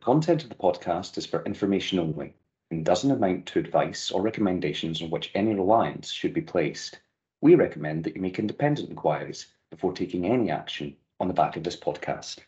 [0.00, 2.34] content of the podcast is for information only
[2.70, 7.00] and doesn't amount to advice or recommendations on which any reliance should be placed.
[7.42, 11.64] We recommend that you make independent inquiries before taking any action on the back of
[11.64, 12.38] this podcast.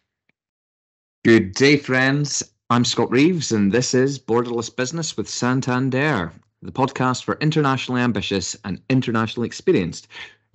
[1.25, 2.43] Good day, friends.
[2.71, 6.33] I'm Scott Reeves, and this is Borderless Business with Santander,
[6.63, 10.09] the podcast for internationally ambitious and internationally experienced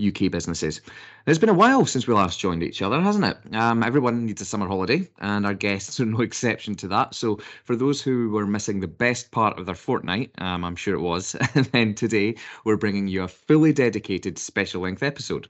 [0.05, 0.81] UK businesses.
[1.25, 3.55] It's been a while since we last joined each other, hasn't it?
[3.55, 7.15] Um, everyone needs a summer holiday, and our guests are no exception to that.
[7.15, 10.95] So, for those who were missing the best part of their fortnight, um, I'm sure
[10.95, 11.35] it was,
[11.71, 15.49] then today we're bringing you a fully dedicated special length episode.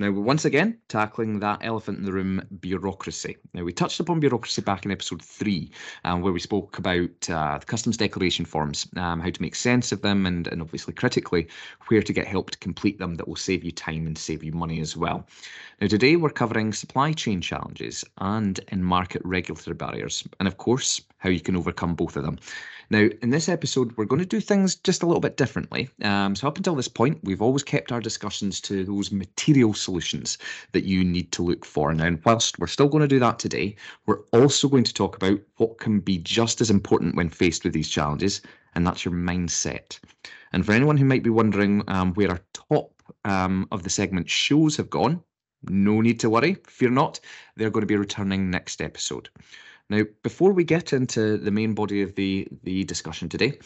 [0.00, 3.36] Now, we're once again tackling that elephant in the room bureaucracy.
[3.52, 5.72] Now, we touched upon bureaucracy back in episode three,
[6.04, 9.90] um, where we spoke about uh, the customs declaration forms, um, how to make sense
[9.90, 11.48] of them, and, and obviously critically,
[11.88, 14.52] where to get help to complete them that will save you time and save you
[14.52, 15.26] money as well.
[15.80, 21.00] Now, today we're covering supply chain challenges and in market regulatory barriers, and of course,
[21.18, 22.38] how you can overcome both of them.
[22.90, 25.90] Now, in this episode, we're going to do things just a little bit differently.
[26.02, 30.38] Um, so, up until this point, we've always kept our discussions to those material solutions
[30.72, 31.92] that you need to look for.
[31.92, 33.76] Now, whilst we're still going to do that today,
[34.06, 37.74] we're also going to talk about what can be just as important when faced with
[37.74, 38.40] these challenges,
[38.74, 39.98] and that's your mindset.
[40.52, 44.30] And for anyone who might be wondering um, where our top um, of the segment
[44.30, 45.22] shows have gone,
[45.64, 46.56] no need to worry.
[46.66, 47.20] Fear not,
[47.56, 49.28] they're going to be returning next episode.
[49.90, 53.58] Now, before we get into the main body of the, the discussion today,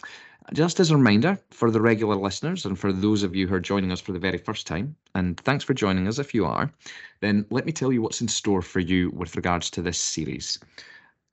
[0.53, 3.59] just as a reminder for the regular listeners and for those of you who are
[3.59, 6.71] joining us for the very first time, and thanks for joining us if you are,
[7.19, 10.59] then let me tell you what's in store for you with regards to this series.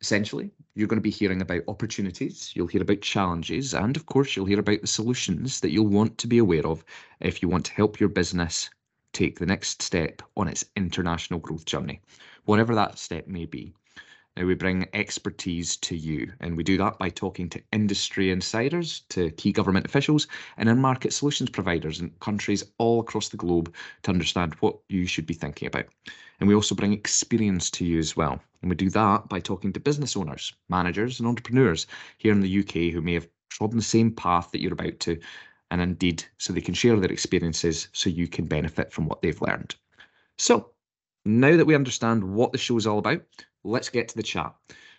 [0.00, 4.34] Essentially, you're going to be hearing about opportunities, you'll hear about challenges, and of course,
[4.34, 6.84] you'll hear about the solutions that you'll want to be aware of
[7.20, 8.70] if you want to help your business
[9.12, 12.00] take the next step on its international growth journey,
[12.44, 13.72] whatever that step may be.
[14.36, 19.00] Now, we bring expertise to you, and we do that by talking to industry insiders,
[19.10, 23.74] to key government officials, and in market solutions providers in countries all across the globe
[24.02, 25.86] to understand what you should be thinking about.
[26.38, 28.40] And we also bring experience to you as well.
[28.62, 31.86] And we do that by talking to business owners, managers, and entrepreneurs
[32.18, 35.18] here in the UK who may have trodden the same path that you're about to,
[35.70, 39.42] and indeed, so they can share their experiences so you can benefit from what they've
[39.42, 39.74] learned.
[40.38, 40.70] So,
[41.24, 43.22] now that we understand what the show is all about,
[43.64, 44.54] let's get to the chat.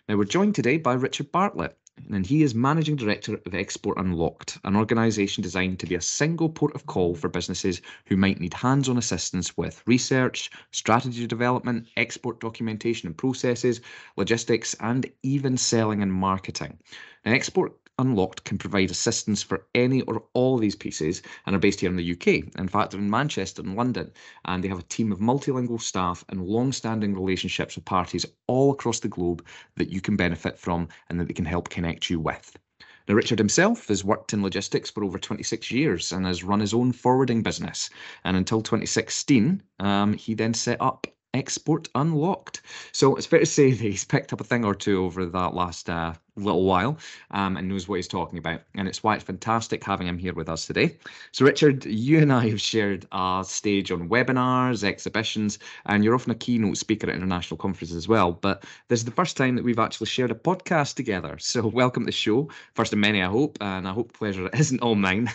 [0.08, 1.76] Now, we're joined today by Richard Bartlett,
[2.10, 6.48] and he is Managing Director of Export Unlocked, an organisation designed to be a single
[6.48, 11.86] port of call for businesses who might need hands on assistance with research, strategy development,
[11.96, 13.80] export documentation and processes,
[14.16, 16.78] logistics, and even selling and marketing.
[17.24, 21.78] Now, Export Unlocked can provide assistance for any or all these pieces and are based
[21.78, 22.52] here in the UK.
[22.58, 24.10] In fact, they're in Manchester and London,
[24.44, 28.72] and they have a team of multilingual staff and long standing relationships with parties all
[28.72, 29.46] across the globe
[29.76, 32.58] that you can benefit from and that they can help connect you with.
[33.06, 36.74] Now, Richard himself has worked in logistics for over 26 years and has run his
[36.74, 37.88] own forwarding business.
[38.24, 42.62] And until 2016, um, he then set up Export Unlocked.
[42.92, 45.54] So it's fair to say that he's picked up a thing or two over that
[45.54, 46.98] last uh, little while
[47.32, 48.62] um, and knows what he's talking about.
[48.74, 50.96] And it's why it's fantastic having him here with us today.
[51.32, 56.32] So, Richard, you and I have shared a stage on webinars, exhibitions, and you're often
[56.32, 58.32] a keynote speaker at international conferences as well.
[58.32, 61.36] But this is the first time that we've actually shared a podcast together.
[61.38, 62.48] So, welcome to the show.
[62.74, 63.58] First of many, I hope.
[63.60, 65.30] And I hope pleasure isn't all mine.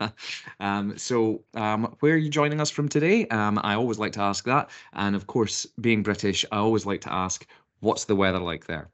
[0.60, 3.26] um, so, um, where are you joining us from today?
[3.28, 4.70] Um, I always like to ask that.
[4.92, 7.46] And of course, being British, I always like to ask,
[7.80, 8.90] what's the weather like there?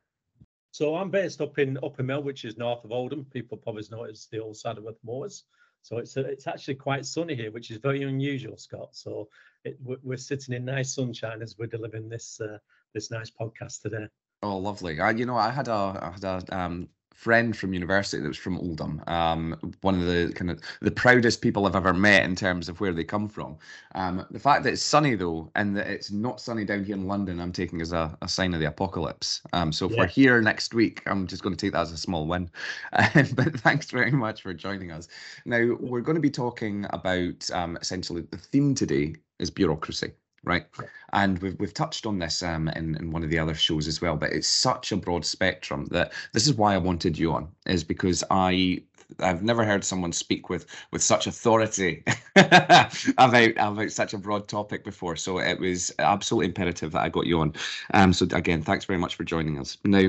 [0.73, 3.27] So I'm based up in Uppermill, which is north of Oldham.
[3.27, 5.45] People probably know it's the old Saddleworth Moors.
[5.83, 8.89] So it's a, it's actually quite sunny here, which is very unusual, Scott.
[8.93, 9.29] So
[9.65, 12.57] it, we're, sitting in nice sunshine as we're delivering this uh,
[12.95, 14.09] this nice podcast today.
[14.43, 14.99] Oh, lovely!
[14.99, 18.37] I, you know, I had a I had a um, friend from university that was
[18.37, 19.03] from Oldham.
[19.07, 22.81] Um, one of the kind of the proudest people I've ever met in terms of
[22.81, 23.57] where they come from.
[23.95, 27.07] Um, the fact that it's sunny though, and that it's not sunny down here in
[27.07, 29.43] London, I'm taking as a, a sign of the apocalypse.
[29.53, 29.99] Um, so if yeah.
[29.99, 32.51] we're here next week, I'm just going to take that as a small win.
[32.93, 35.09] but thanks very much for joining us.
[35.45, 40.13] Now we're going to be talking about um, essentially the theme today is bureaucracy
[40.45, 40.67] right?
[41.13, 44.01] And we've we've touched on this um, in in one of the other shows as
[44.01, 47.49] well, but it's such a broad spectrum that this is why I wanted you on,
[47.67, 48.83] is because I
[49.21, 52.03] I've never heard someone speak with with such authority
[52.37, 55.17] about about such a broad topic before.
[55.17, 57.55] So it was absolutely imperative that I got you on.
[57.95, 59.79] Um, so again, thanks very much for joining us.
[59.85, 60.09] Now.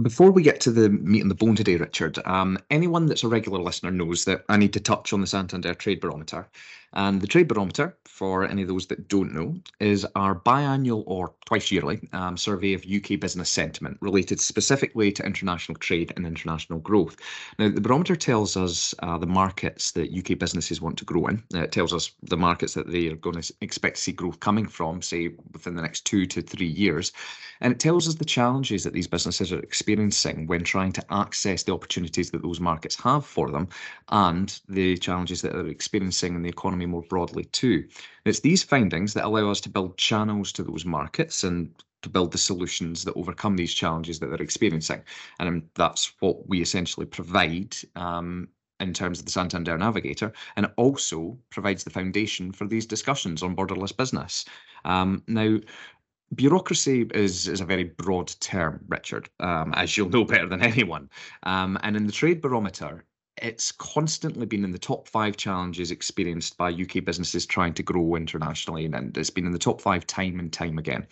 [0.00, 3.28] Before we get to the meat and the bone today, Richard, um, anyone that's a
[3.28, 6.46] regular listener knows that I need to touch on the Santander Trade Barometer.
[6.94, 11.34] And the Trade Barometer, for any of those that don't know, is our biannual or
[11.44, 16.78] twice yearly um, survey of UK business sentiment related specifically to international trade and international
[16.78, 17.16] growth.
[17.58, 21.42] Now, the barometer tells us uh, the markets that UK businesses want to grow in.
[21.54, 24.40] Uh, it tells us the markets that they are going to expect to see growth
[24.40, 27.12] coming from, say, within the next two to three years.
[27.60, 31.62] And it tells us the challenges that these businesses are experiencing when trying to access
[31.64, 33.68] the opportunities that those markets have for them
[34.10, 37.86] and the challenges that they're experiencing in the economy more broadly too.
[38.24, 41.70] It's these findings that allow us to build channels to those markets and
[42.02, 45.02] to build the solutions that overcome these challenges that they're experiencing.
[45.40, 48.48] And um, that's what we essentially provide um,
[48.80, 53.42] in terms of the Santander Navigator, and it also provides the foundation for these discussions
[53.42, 54.44] on borderless business.
[54.84, 55.58] Um, now,
[56.34, 61.10] bureaucracy is is a very broad term, Richard, um, as you'll know better than anyone.
[61.42, 63.04] Um, and in the Trade Barometer,
[63.42, 68.14] it's constantly been in the top five challenges experienced by UK businesses trying to grow
[68.14, 71.06] internationally, and it's been in the top five time and time again.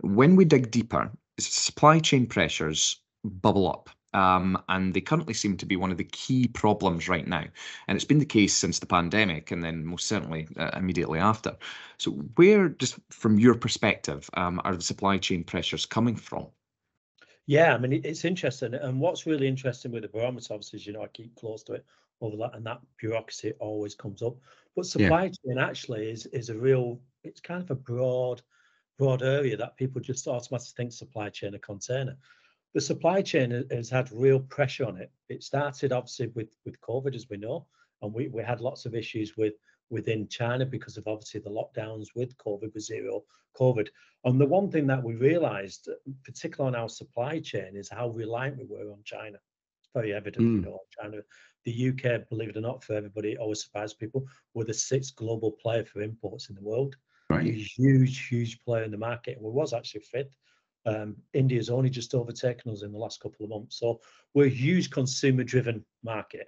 [0.00, 3.90] When we dig deeper, supply chain pressures bubble up.
[4.14, 7.44] Um, and they currently seem to be one of the key problems right now.
[7.86, 11.54] And it's been the case since the pandemic, and then most certainly uh, immediately after.
[11.98, 16.46] So, where, just from your perspective, um, are the supply chain pressures coming from?
[17.46, 18.74] Yeah, I mean, it's interesting.
[18.74, 21.74] And what's really interesting with the barometer, obviously, is, you know, I keep close to
[21.74, 21.84] it
[22.20, 24.36] over that, and that bureaucracy always comes up.
[24.74, 25.30] But supply yeah.
[25.44, 28.42] chain actually is is a real, it's kind of a broad,
[28.98, 32.16] broad area that people just automatically think supply chain a container
[32.76, 35.10] the supply chain has had real pressure on it.
[35.30, 37.66] It started obviously with with COVID, as we know,
[38.02, 39.54] and we, we had lots of issues with
[39.90, 43.22] within China because of obviously the lockdowns with COVID, with zero
[43.58, 43.88] COVID.
[44.24, 45.88] And the one thing that we realized,
[46.24, 49.38] particularly on our supply chain, is how reliant we were on China.
[49.80, 50.54] It's very evident, mm.
[50.56, 51.18] you know, China.
[51.64, 55.16] The UK, believe it or not, for everybody, it always surprises people, were the sixth
[55.16, 56.96] global player for imports in the world.
[57.28, 57.54] Right.
[57.54, 59.36] Huge, huge player in the market.
[59.36, 60.36] And we was actually fifth.
[60.86, 63.80] Um, India's only just overtaken us in the last couple of months.
[63.80, 64.00] So
[64.34, 66.46] we're a huge consumer driven market.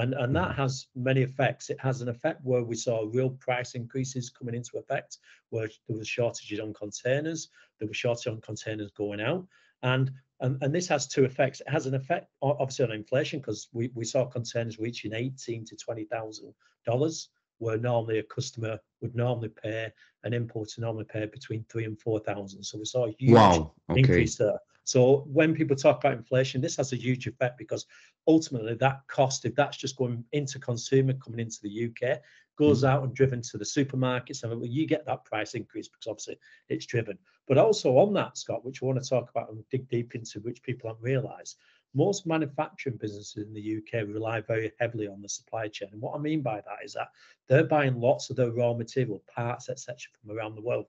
[0.00, 1.68] And, and that has many effects.
[1.68, 5.18] It has an effect where we saw real price increases coming into effect,
[5.50, 9.46] where there was shortages on containers, there was shortages on containers going out.
[9.82, 10.10] And,
[10.40, 11.60] and, and this has two effects.
[11.60, 15.76] It has an effect obviously on inflation because we, we saw containers reaching eighteen to
[15.76, 16.54] twenty thousand
[16.86, 19.90] dollars where normally a customer would normally pay
[20.24, 22.62] an importer normally pay between three and four thousand.
[22.62, 23.74] So we saw a huge wow.
[23.90, 24.00] okay.
[24.00, 24.58] increase there.
[24.84, 27.86] So when people talk about inflation, this has a huge effect because
[28.26, 32.20] ultimately that cost, if that's just going into consumer coming into the UK,
[32.58, 32.88] goes mm.
[32.88, 36.38] out and driven to the supermarkets, and you get that price increase because obviously
[36.68, 37.18] it's driven.
[37.48, 40.40] But also on that, Scott, which I want to talk about and dig deep into,
[40.40, 41.56] which people haven't realised,
[41.94, 45.88] most manufacturing businesses in the UK rely very heavily on the supply chain.
[45.92, 47.08] And what I mean by that is that
[47.48, 50.86] they're buying lots of their raw material, parts, etc., from around the world.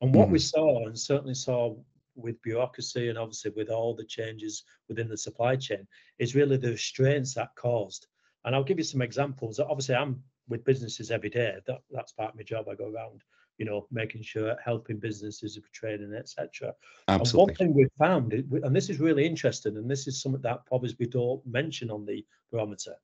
[0.00, 0.32] And what mm.
[0.32, 1.76] we saw, and certainly saw
[2.18, 5.86] with bureaucracy and obviously with all the changes within the supply chain,
[6.18, 8.06] is really the restraints that caused.
[8.44, 9.58] And I'll give you some examples.
[9.58, 11.56] Obviously, I'm with businesses every day.
[11.66, 12.68] That, that's part of my job.
[12.68, 13.22] I go around
[13.58, 16.72] you know, making sure helping businesses with training, etc.
[17.08, 20.64] And one thing we've found, and this is really interesting, and this is something that
[20.64, 22.94] probably we don't mention on the barometer.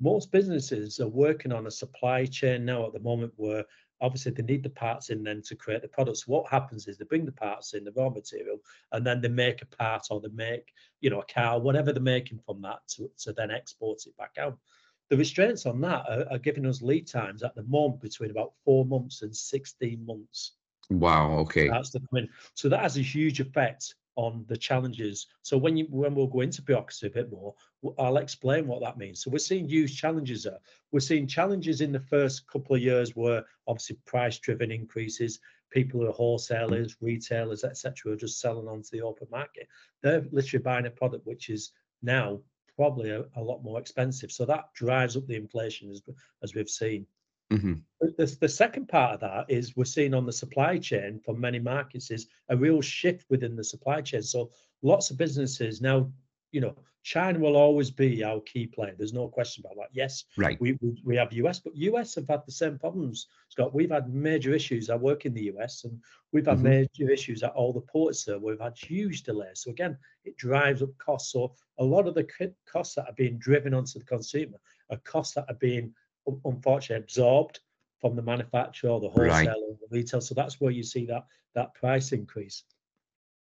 [0.00, 3.64] Most businesses are working on a supply chain now at the moment where
[4.02, 6.26] obviously they need the parts in then to create the products.
[6.26, 8.58] What happens is they bring the parts in, the raw material,
[8.90, 12.02] and then they make a part or they make, you know, a car, whatever they're
[12.02, 14.58] making from that to, to then export it back out.
[15.08, 18.52] The restraints on that are, are giving us lead times at the moment between about
[18.64, 20.52] four months and 16 months.
[20.90, 21.38] Wow.
[21.38, 21.68] Okay.
[21.68, 22.28] That's the point.
[22.54, 25.26] So that has a huge effect on the challenges.
[25.42, 27.54] So when you when we'll go into bureaucracy a bit more,
[27.98, 29.22] I'll explain what that means.
[29.22, 30.58] So we're seeing huge challenges there.
[30.90, 35.40] We're seeing challenges in the first couple of years where obviously price-driven increases,
[35.70, 39.66] people who are wholesalers, retailers, etc., are just selling onto the open market.
[40.02, 42.40] They're literally buying a product which is now
[42.76, 44.32] probably a, a, lot more expensive.
[44.32, 46.02] So that drives up the inflation as,
[46.42, 47.06] as we've seen.
[47.52, 47.74] Mm-hmm.
[48.00, 51.58] The, the second part of that is we're seeing on the supply chain for many
[51.58, 54.22] markets is a real shift within the supply chain.
[54.22, 54.50] So
[54.82, 56.10] lots of businesses now
[56.52, 58.94] you know, China will always be our key player.
[58.96, 59.88] There's no question about that.
[59.92, 60.60] Yes, right.
[60.60, 63.74] We, we, we have US, but US have had the same problems, Scott.
[63.74, 64.88] We've had major issues.
[64.88, 65.98] I work in the US, and
[66.30, 66.86] we've had mm-hmm.
[66.98, 68.38] major issues at all the ports there.
[68.38, 69.62] We've had huge delays.
[69.62, 71.32] So again, it drives up costs.
[71.32, 72.28] So a lot of the
[72.70, 74.58] costs that are being driven onto the consumer
[74.90, 75.92] are costs that are being
[76.44, 77.60] unfortunately absorbed
[78.00, 79.48] from the manufacturer or the wholesale, right.
[79.48, 80.20] or the retail.
[80.20, 81.24] So that's where you see that
[81.54, 82.64] that price increase.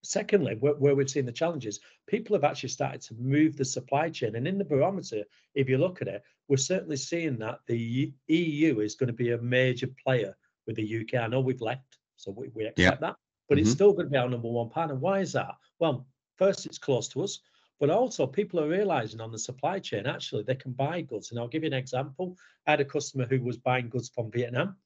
[0.04, 4.10] Secondly, where, where we've seen the challenges, people have actually started to move the supply
[4.10, 4.36] chain.
[4.36, 5.24] And in the barometer,
[5.56, 9.32] if you look at it, we're certainly seeing that the EU is going to be
[9.32, 10.36] a major player
[10.68, 11.22] with the UK.
[11.22, 13.16] I know we've left, so we, we accept that,
[13.48, 13.74] but it's Mhm.
[13.76, 14.96] still going to be our number one partner.
[14.96, 15.56] Why is that?
[15.80, 17.40] Well, first, it's close to us,
[17.84, 21.32] but also people are realizing on the supply chain, actually, they can buy goods.
[21.32, 22.38] And I'll give you an example.
[22.66, 24.78] I had a customer who was buying goods from Vietnam,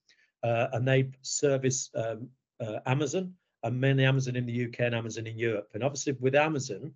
[0.42, 2.28] uh, and they service um,
[2.60, 5.70] uh, Amazon and mainly Amazon in the UK and Amazon in Europe.
[5.76, 6.92] And obviously, with Amazon,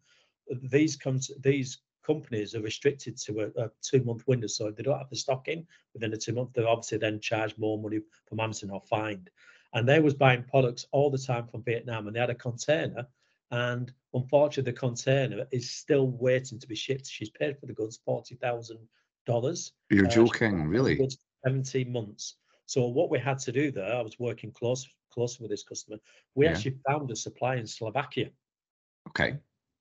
[0.64, 4.48] these comes these companies are restricted to a, a two month window.
[4.48, 7.20] So if they don't have the stock in within a two month, they're obviously then
[7.20, 9.30] charged more money from Amazon or fined.
[9.76, 13.06] And they was buying products all the time from Vietnam, and they had a container.
[13.52, 17.06] And unfortunately, the container is still waiting to be shipped.
[17.08, 18.80] She's paid for the goods forty thousand
[19.26, 19.74] dollars.
[19.90, 20.96] You're Uh, joking, really?
[20.96, 22.38] Goods 17 months.
[22.66, 25.98] So what we had to do there, I was working close closely with this customer.
[26.36, 26.54] We Yeah.
[26.54, 28.32] actually found a supply in Slovakia.
[29.10, 29.38] Okay.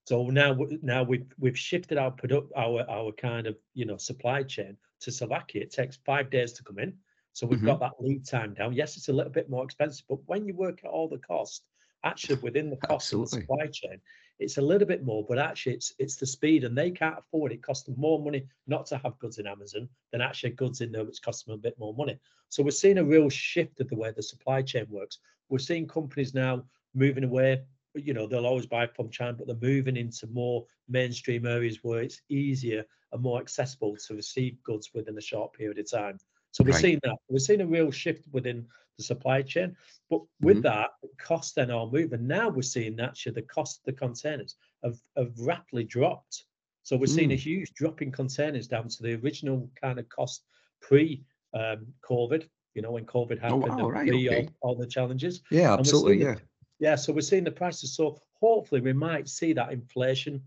[0.08, 4.42] So now now we've we've shifted our product our our kind of you know supply
[4.42, 5.62] chain to Slovakia.
[5.62, 6.98] It takes five days to come in.
[7.32, 8.72] So we've got that lead time down.
[8.72, 11.68] Yes, it's a little bit more expensive, but when you work out all the cost,
[12.04, 14.00] actually within the cost of the supply chain,
[14.38, 17.52] it's a little bit more, but actually it's it's the speed and they can't afford
[17.52, 17.62] it.
[17.62, 21.04] Costs them more money not to have goods in Amazon than actually goods in there,
[21.04, 22.18] which costs them a bit more money.
[22.48, 25.18] So we're seeing a real shift of the way the supply chain works.
[25.50, 26.64] We're seeing companies now
[26.94, 27.62] moving away.
[27.94, 32.02] You know, they'll always buy from China, but they're moving into more mainstream areas where
[32.02, 36.18] it's easier and more accessible to receive goods within a short period of time.
[36.52, 36.80] So we're Right.
[36.80, 37.16] seeing that.
[37.28, 38.66] We're seeing a real shift within
[38.96, 39.76] the supply chain.
[40.08, 40.62] But with Mhm.
[40.62, 42.14] that, costs then are moving.
[42.14, 46.44] And now we're seeing actually the cost of the containers have, have rapidly dropped.
[46.82, 47.38] So we're seeing a Mm.
[47.38, 50.44] huge drop in containers down to the original kind of cost
[50.80, 54.48] pre um, COVID, you know, when COVID happened wow, and right, okay.
[54.60, 55.42] all, all the challenges.
[55.50, 56.20] Yeah, absolutely.
[56.22, 56.34] Yeah.
[56.34, 56.42] the-
[56.78, 57.94] Yeah, so we're seeing the prices.
[57.96, 60.46] So hopefully we might see that inflation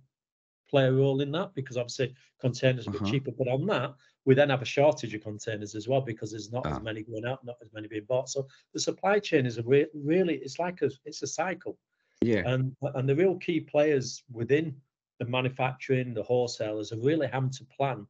[0.70, 3.12] play a role in that because obviously containers are a bit Uh-huh.
[3.12, 3.32] cheaper.
[3.32, 3.94] But on that,
[4.26, 6.78] we then have a shortage of containers as well because there's not Ah.
[6.78, 8.30] as many going out, not as many being bought.
[8.30, 11.78] So the supply chain is a re- really it's like a it's a cycle,
[12.22, 12.44] Yeah.
[12.52, 14.82] and and the real key players within
[15.20, 18.08] the manufacturing, the wholesalers are really having to plan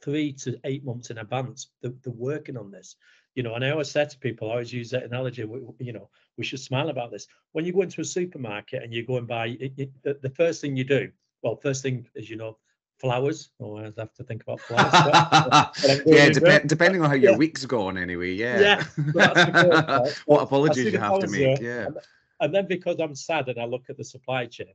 [0.00, 1.72] three to eight months in advance.
[1.82, 2.96] They're, they're working on this,
[3.34, 3.54] you know.
[3.54, 5.44] And I always say to people, I always use that analogy.
[5.44, 7.26] We, you know, we should smile about this.
[7.52, 10.60] When you go into a supermarket and you go and buy, it, it, the first
[10.60, 11.10] thing you do,
[11.42, 12.56] well, first thing is you know,
[12.98, 13.50] flowers.
[13.60, 14.90] Oh, I have to think about flowers.
[14.92, 17.36] but- but I'm going yeah, dep- depending on how your Yeah.
[17.36, 18.32] week's gone, anyway.
[18.32, 18.60] Yeah.
[18.60, 20.22] Yeah, well, that's the first part.
[20.26, 21.60] what apologies you have to make.
[21.60, 21.86] there, Yeah.
[21.86, 21.98] and-
[22.40, 24.72] And then because I'm sad and I look at the supply chain,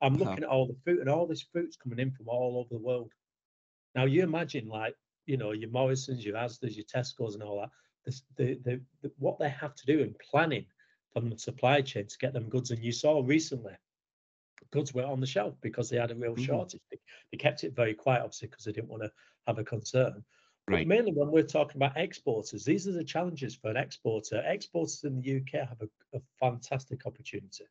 [0.00, 0.24] I'm Uh-huh.
[0.24, 2.78] looking at all the fruit and all this fruit's coming in from all over the
[2.80, 3.12] world.
[3.94, 4.94] Now you imagine like,
[5.26, 7.70] you know, your Morrisons, your Asda's, your Tesco's and all that,
[8.06, 10.64] this, the, the, the, what they have to do in planning
[11.12, 12.70] from the supply chain to get them goods.
[12.70, 13.74] And you saw recently,
[14.70, 16.44] goods were on the shelf because they had a real Mhm.
[16.44, 16.80] shortage.
[16.90, 16.98] They,
[17.30, 19.12] they kept it very quiet, obviously, because they didn't want to
[19.46, 20.24] have a concern.
[20.70, 24.42] But mainly when we're talking about exporters, these are the challenges for an exporter.
[24.46, 27.64] Exporters in the UK have a, a fantastic opportunity.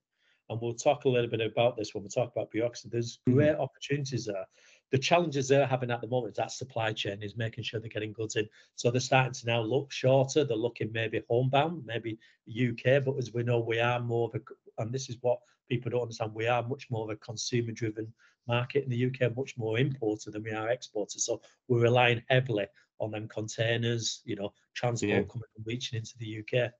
[0.49, 2.89] And we'll talk a little bit about this when we talk about bureaucracy.
[2.89, 3.33] There's Mhm.
[3.35, 4.45] great opportunities there.
[4.91, 8.11] The challenges they're having at the moment, that supply chain, is making sure they're getting
[8.11, 8.49] goods in.
[8.75, 10.43] So they're starting to now look shorter.
[10.43, 12.99] They're looking maybe homebound, maybe UK.
[12.99, 15.39] But as we know, we are more of a, and this is what
[15.71, 18.11] people don't understand, we are much more of a consumer driven
[18.45, 21.17] market in the UK, much more importer than we are exporter.
[21.17, 22.65] So we're relying heavily
[22.99, 25.31] on them containers, you know, transport Yeah.
[25.31, 26.71] coming and reaching into the UK.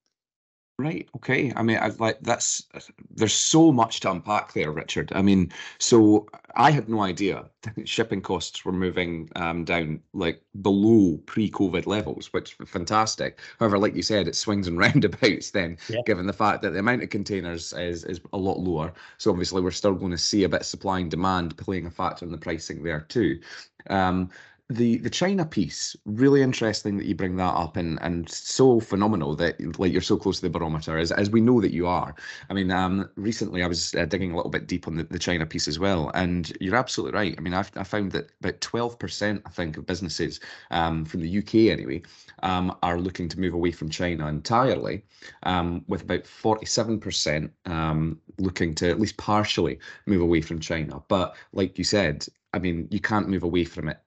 [0.79, 1.07] Right.
[1.15, 1.53] Okay.
[1.55, 2.67] I mean, I've like that's
[3.11, 5.11] there's so much to unpack there, Richard.
[5.13, 7.45] I mean, so I had no idea
[7.85, 13.39] shipping costs were moving um, down like below pre-COVID levels, which is fantastic.
[13.59, 16.01] However, like you said, it swings and roundabouts then, Yeah.
[16.07, 18.91] given the fact that the amount of containers is is a lot lower.
[19.19, 21.91] So obviously, we're still going to see a bit of supply and demand playing a
[21.91, 23.39] factor in the pricing there too.
[23.87, 24.31] Um,
[24.75, 29.35] the the China piece really interesting that you bring that up and and so phenomenal
[29.35, 32.15] that like you're so close to the barometer as as we know that you are.
[32.49, 35.19] I mean, um, recently I was uh, digging a little bit deep on the, the
[35.19, 37.35] China piece as well, and you're absolutely right.
[37.37, 40.39] I mean, I've, I found that about twelve percent I think of businesses
[40.71, 42.01] um, from the UK anyway
[42.43, 45.03] um, are looking to move away from China entirely,
[45.43, 51.01] um, with about forty-seven percent um, looking to at least partially move away from China.
[51.07, 53.99] But like you said, I mean, you can't move away from it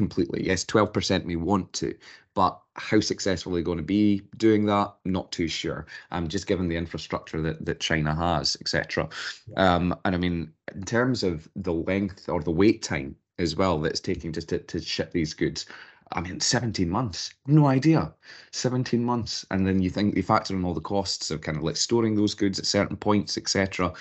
[0.00, 0.46] completely.
[0.46, 1.94] Yes, 12% may want to,
[2.34, 5.84] but how successful they're going to be doing that, not too sure.
[6.10, 9.10] Um, just given the infrastructure that, that China has, etc.
[9.58, 13.78] Um, and I mean, in terms of the length or the wait time as well
[13.78, 15.66] that's taking just to, to ship these goods,
[16.12, 18.12] I mean, 17 months, no idea.
[18.52, 19.46] 17 months.
[19.50, 22.16] And then you think you factor in all the costs of kind of like storing
[22.16, 23.92] those goods at certain points, etc.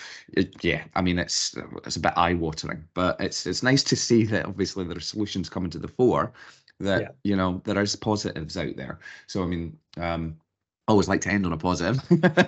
[0.62, 4.24] Yeah, I mean, it's it's a bit eye watering, but it's it's nice to see
[4.26, 6.34] that obviously there are solutions coming to the fore
[6.80, 7.10] that, yeah.
[7.24, 9.00] you know, there is positives out there.
[9.28, 10.38] So, I mean, um,
[10.90, 12.04] always like to end on a positive.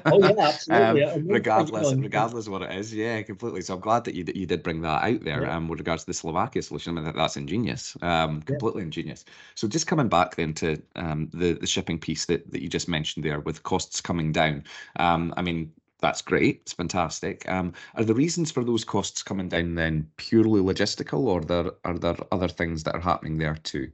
[0.05, 1.03] oh yeah, absolutely.
[1.03, 3.61] um, regardless, regardless of what it is, yeah, completely.
[3.61, 5.43] So I'm glad that you you did bring that out there.
[5.43, 5.55] Yeah.
[5.55, 7.95] Um, with regards to the Slovakia solution, I mean that's ingenious.
[8.01, 8.87] Um, completely yeah.
[8.87, 9.25] ingenious.
[9.55, 12.89] So just coming back then to um the the shipping piece that that you just
[12.89, 14.63] mentioned there, with costs coming down.
[14.97, 16.61] Um, I mean that's great.
[16.63, 17.47] It's fantastic.
[17.47, 21.99] Um, are the reasons for those costs coming down then purely logistical, or there are
[21.99, 23.91] there other things that are happening there too?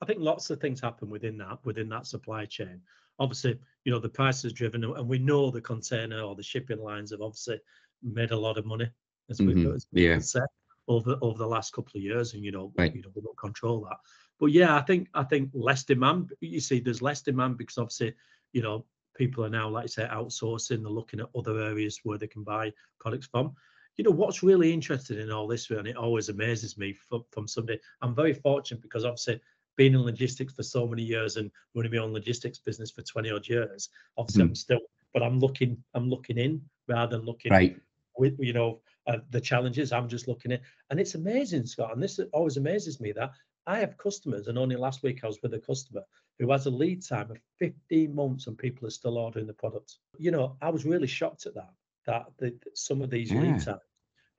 [0.00, 2.80] I think lots of things happen within that within that supply chain
[3.18, 6.80] obviously, you know, the price is driven, and we know the container or the shipping
[6.80, 7.60] lines have obviously
[8.02, 8.88] made a lot of money,
[9.30, 9.98] as we've mm-hmm.
[9.98, 10.18] yeah.
[10.18, 10.46] said
[10.88, 12.94] over over the last couple of years, and you know, right.
[12.94, 13.98] you know, we don't control that.
[14.40, 16.32] But yeah, I think I think less demand.
[16.40, 18.14] You see, there's less demand because obviously,
[18.52, 18.84] you know,
[19.14, 20.82] people are now, like I say, outsourcing.
[20.82, 23.54] They're looking at other areas where they can buy products from.
[23.96, 27.48] You know, what's really interesting in all this, and it always amazes me from, from
[27.48, 27.80] somebody.
[28.00, 29.40] I'm very fortunate because obviously
[29.78, 33.30] been in logistics for so many years and running my own logistics business for 20
[33.30, 33.88] odd years.
[34.18, 34.48] Obviously, mm.
[34.48, 34.80] I'm still,
[35.14, 37.80] but I'm looking, I'm looking in rather than looking right.
[38.18, 39.92] with, you know, uh, the challenges.
[39.92, 41.94] I'm just looking at, and it's amazing, Scott.
[41.94, 43.30] And this always amazes me that
[43.66, 46.02] I have customers, and only last week I was with a customer
[46.38, 49.96] who has a lead time of 15 months, and people are still ordering the product.
[50.18, 51.70] You know, I was really shocked at that.
[52.06, 53.40] That the, some of these yeah.
[53.40, 53.80] lead times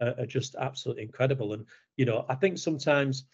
[0.01, 1.53] are, are just absolutely incredible.
[1.53, 1.65] And
[1.97, 3.25] you know, I think sometimes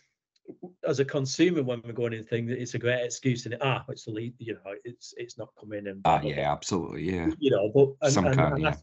[0.87, 4.05] as a consumer when we're going in things it's a great excuse and ah it's
[4.05, 7.29] the lead you know it's it's not coming in ah yeah absolutely yeah.
[7.39, 8.75] You know but and, some and, kind and, yeah.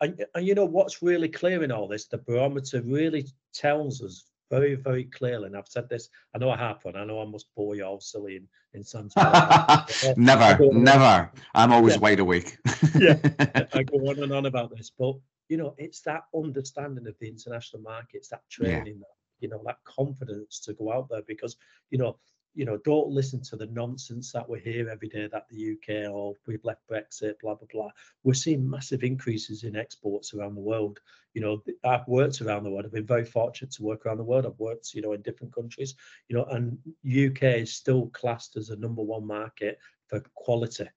[0.00, 2.06] and, and you know what's really clear in all this?
[2.06, 6.56] The barometer really tells us very very clearly and i've said this i know i
[6.56, 9.08] have on i know i must bore you all silly in in some
[10.18, 11.30] never never.
[11.54, 12.00] i'm always yeah.
[12.00, 12.58] wide awake.
[12.98, 13.16] Yeah.
[13.72, 15.14] I go on and on about this but
[15.48, 19.00] you know it's that understanding of the international markets that training yeah.
[19.00, 21.56] that you know that confidence to go out there because
[21.90, 22.16] you know
[22.54, 25.88] you know don't listen to the nonsense that we hear every day that the uk
[26.12, 27.88] or oh, we've left brexit blah blah blah.
[28.24, 31.00] We're seeing massive increases in exports around the world.
[31.34, 32.86] You know i've worked around the world.
[32.86, 34.46] I've been very fortunate to work around the world.
[34.46, 35.94] I've worked you know in different countries
[36.28, 39.78] you know and uk is still classed as a number one market
[40.08, 40.88] for quality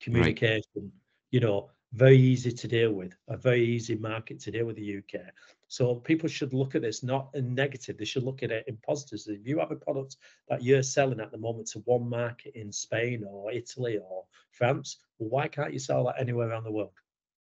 [0.00, 0.90] communication right.
[1.30, 4.98] you know very easy to deal with, a very easy market to deal with the
[4.98, 5.20] UK.
[5.68, 8.76] So people should look at this not in negative, they should look at it in
[8.78, 9.26] positives.
[9.26, 10.16] If you have a product
[10.48, 14.98] that you're selling at the moment to one market in Spain or Italy or France,
[15.18, 16.92] well, why can't you sell that anywhere around the world?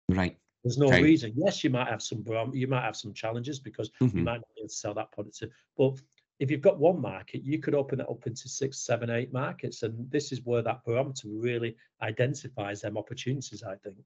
[0.08, 0.38] Right.
[0.64, 1.04] There's no right.
[1.04, 1.34] reason.
[1.36, 4.18] Yes, you might have some you might have some challenges because mm-hmm.
[4.18, 5.38] you might not be able to sell that product.
[5.38, 6.02] To, but
[6.40, 9.84] if you've got one market, you could open it up into six, seven, eight markets,
[9.84, 13.64] and this is where that barometer really identifies them opportunities.
[13.64, 13.98] I think.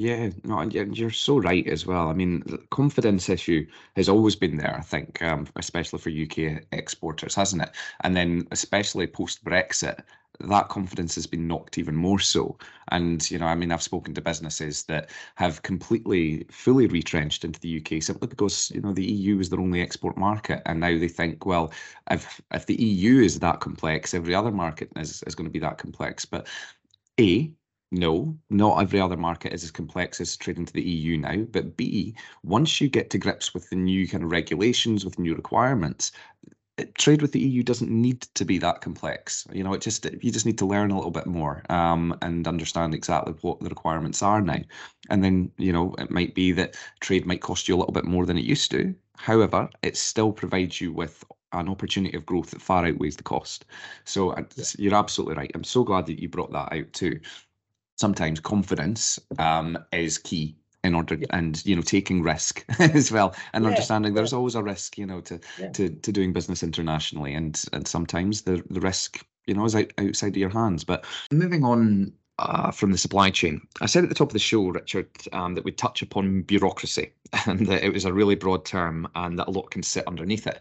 [0.00, 2.08] Yeah, no, and you're so right as well.
[2.08, 6.62] I mean, the confidence issue has always been there, I think, um, especially for UK
[6.70, 7.70] exporters, hasn't it?
[8.02, 10.02] And then, especially post Brexit,
[10.38, 12.56] that confidence has been knocked even more so.
[12.92, 17.58] And, you know, I mean, I've spoken to businesses that have completely, fully retrenched into
[17.58, 20.62] the UK simply because, you know, the EU is their only export market.
[20.66, 21.72] And now they think, well,
[22.08, 25.58] if if the EU is that complex, every other market is, is going to be
[25.58, 26.24] that complex.
[26.24, 26.46] But
[27.20, 27.52] A,
[27.90, 31.38] no, not every other market is as complex as trading to the EU now.
[31.50, 35.34] But B, once you get to grips with the new kind of regulations, with new
[35.34, 36.12] requirements,
[36.94, 39.46] trade with the EU doesn't need to be that complex.
[39.52, 42.46] You know, it just you just need to learn a little bit more um, and
[42.46, 44.60] understand exactly what the requirements are now.
[45.10, 48.04] And then you know it might be that trade might cost you a little bit
[48.04, 48.94] more than it used to.
[49.16, 53.64] However, it still provides you with an opportunity of growth that far outweighs the cost.
[54.04, 54.64] So yeah.
[54.78, 55.50] you're absolutely right.
[55.54, 57.18] I'm so glad that you brought that out too
[57.98, 61.26] sometimes confidence um, is key in order yeah.
[61.30, 65.04] and you know taking risk as well and yeah, understanding there's always a risk you
[65.04, 65.68] know to yeah.
[65.70, 69.92] to to doing business internationally and and sometimes the the risk you know is out,
[69.98, 73.60] outside of your hands but moving on uh, from the supply chain.
[73.80, 77.12] I said at the top of the show, Richard, um, that we'd touch upon bureaucracy
[77.46, 80.46] and that it was a really broad term and that a lot can sit underneath
[80.46, 80.60] it.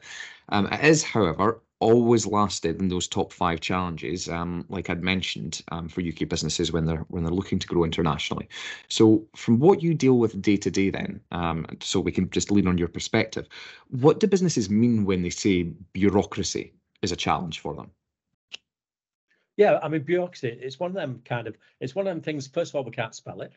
[0.50, 5.62] Um, it is, however, always lasted in those top five challenges, um, like I'd mentioned,
[5.72, 8.48] um, for UK businesses when they're when they're looking to grow internationally.
[8.90, 12.52] So, from what you deal with day to day, then, um, so we can just
[12.52, 13.48] lean on your perspective,
[13.90, 15.64] what do businesses mean when they say
[15.94, 17.92] bureaucracy is a challenge for them?
[19.56, 20.58] Yeah, I mean bureaucracy.
[20.62, 21.58] It's one of them kind of.
[21.80, 22.48] It's one of them things.
[22.48, 23.52] First of all, we can't spell it.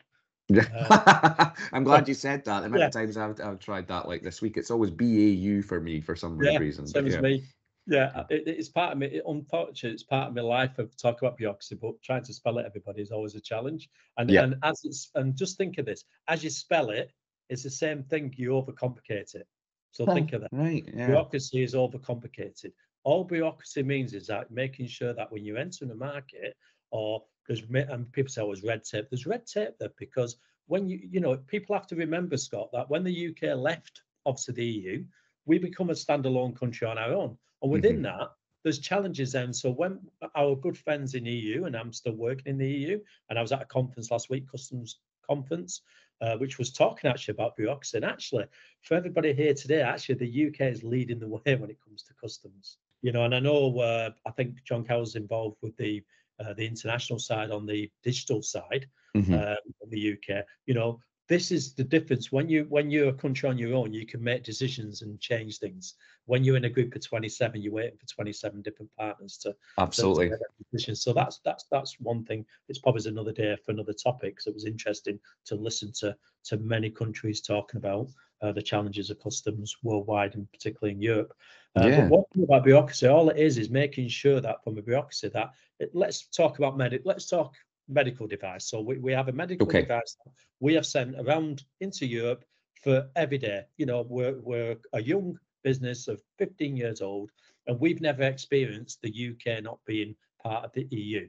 [0.53, 2.61] Uh, I'm glad you said that.
[2.61, 2.87] The amount yeah.
[2.87, 6.15] of times I've, I've tried that like this week, it's always BAU for me for
[6.15, 6.85] some yeah, reason.
[6.87, 7.43] Same as me.
[7.87, 9.07] Yeah, it, it's part of me.
[9.07, 12.57] It, unfortunately, it's part of my life of talking about bureaucracy, but trying to spell
[12.59, 13.89] it everybody is always a challenge.
[14.17, 14.43] And Yeah.
[14.43, 17.11] and as it's and just think of this: as you spell it,
[17.49, 18.33] it's the same thing.
[18.37, 19.47] You overcomplicate it.
[19.91, 20.49] So oh, think of that.
[20.51, 20.85] Right.
[20.87, 21.07] Yeah.
[21.07, 22.71] Bureaucracy is overcomplicated.
[23.03, 26.55] All bureaucracy means is that making sure that when you enter the market,
[26.91, 30.87] or there's and people say, "Oh, there's red tape." There's red tape there because when
[30.87, 34.65] you you know people have to remember, Scott, that when the UK left obviously the
[34.65, 35.05] EU,
[35.45, 38.31] we become a standalone country on our own, and within that,
[38.63, 39.53] there's challenges then.
[39.53, 39.99] So when
[40.35, 43.51] our good friends in EU, and I'm still working in the EU, and I was
[43.51, 45.81] at a conference last week, customs conference,
[46.21, 47.97] uh, which was talking actually about bureaucracy.
[47.97, 48.45] And actually,
[48.81, 52.13] for everybody here today, actually the UK is leading the way when it comes to
[52.13, 52.77] customs.
[53.01, 56.03] You know, and I know uh, I think John Cowell's involved with the
[56.39, 59.33] uh, the international side on the digital side Mhm.
[59.33, 60.45] um, of the UK.
[60.65, 60.99] You know,
[61.31, 64.21] this is the difference when you when you're a country on your own, you can
[64.21, 65.95] make decisions and change things.
[66.25, 69.55] When you're in a group of 27, you're waiting for 27 different partners to to-
[69.55, 70.29] to Absolutely.
[70.29, 70.93] make that decision.
[70.93, 72.45] So that's that's that's one thing.
[72.67, 74.41] It's probably another day for another topic.
[74.41, 76.17] So it was interesting to listen to
[76.49, 78.09] to many countries talking about
[78.41, 81.33] uh, the challenges of customs worldwide and particularly in Europe.
[81.77, 82.01] Uh, Yeah.
[82.01, 85.29] But one thing about bureaucracy, all it is is making sure that from a bureaucracy
[85.29, 87.03] that it, let's talk about medic.
[87.05, 87.55] Let's talk
[87.87, 88.65] medical device.
[88.65, 89.81] So we, we have a medical Okay.
[89.81, 92.45] device that we have sent around into Europe
[92.81, 93.63] for every day.
[93.77, 97.31] You know, we're we're a young business of 15 years old,
[97.67, 101.27] and we've never experienced the UK not being part of the EU.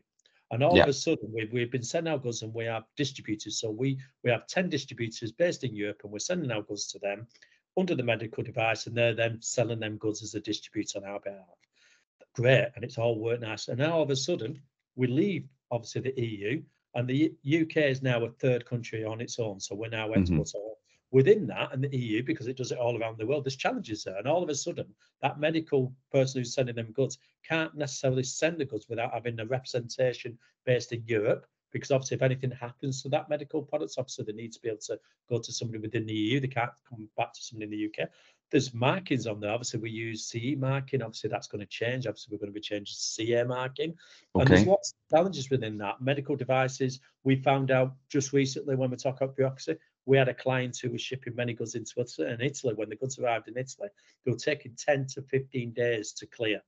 [0.51, 0.83] And all Yeah.
[0.83, 3.59] of a sudden, we've, we've been sending our goods and we have distributors.
[3.59, 6.99] So we, we have 10 distributors based in Europe and we're sending our goods to
[6.99, 7.27] them
[7.79, 11.21] under the medical device and they're then selling them goods as a distributor on our
[11.21, 11.47] behalf.
[12.35, 12.69] Great.
[12.75, 13.69] And it's all worked nice.
[13.69, 14.61] And now all of a sudden,
[14.95, 16.63] we leave obviously the EU
[16.95, 19.59] and the UK is now a third country on its own.
[19.59, 20.21] So we're now Mhm.
[20.21, 20.61] exporting
[21.11, 23.45] within that and the EU because it does it all around the world.
[23.45, 24.17] There's challenges there.
[24.17, 28.59] And all of a sudden, that medical person who's sending them goods can't necessarily send
[28.59, 31.47] the goods without having a representation based in Europe.
[31.71, 34.79] Because obviously, if anything happens to that medical products, obviously they need to be able
[34.81, 36.39] to go to somebody within the EU.
[36.41, 38.11] They can't come back to somebody in the UK.
[38.53, 39.51] There's markings on there.
[39.51, 41.01] Obviously, we use CE marking.
[41.01, 42.07] Obviously, that's going to change.
[42.07, 43.95] Obviously, we're going to be changing CA marking.
[44.35, 46.03] And there's lots of challenges within that.
[46.03, 50.35] Medical devices, we found out just recently when we talk about bureaucracy, we had a
[50.35, 52.75] client who was shipping many goods into Italy.
[52.75, 53.89] When the goods arrived in Italy,
[54.25, 56.61] they were taking 10 to 15 days to clear.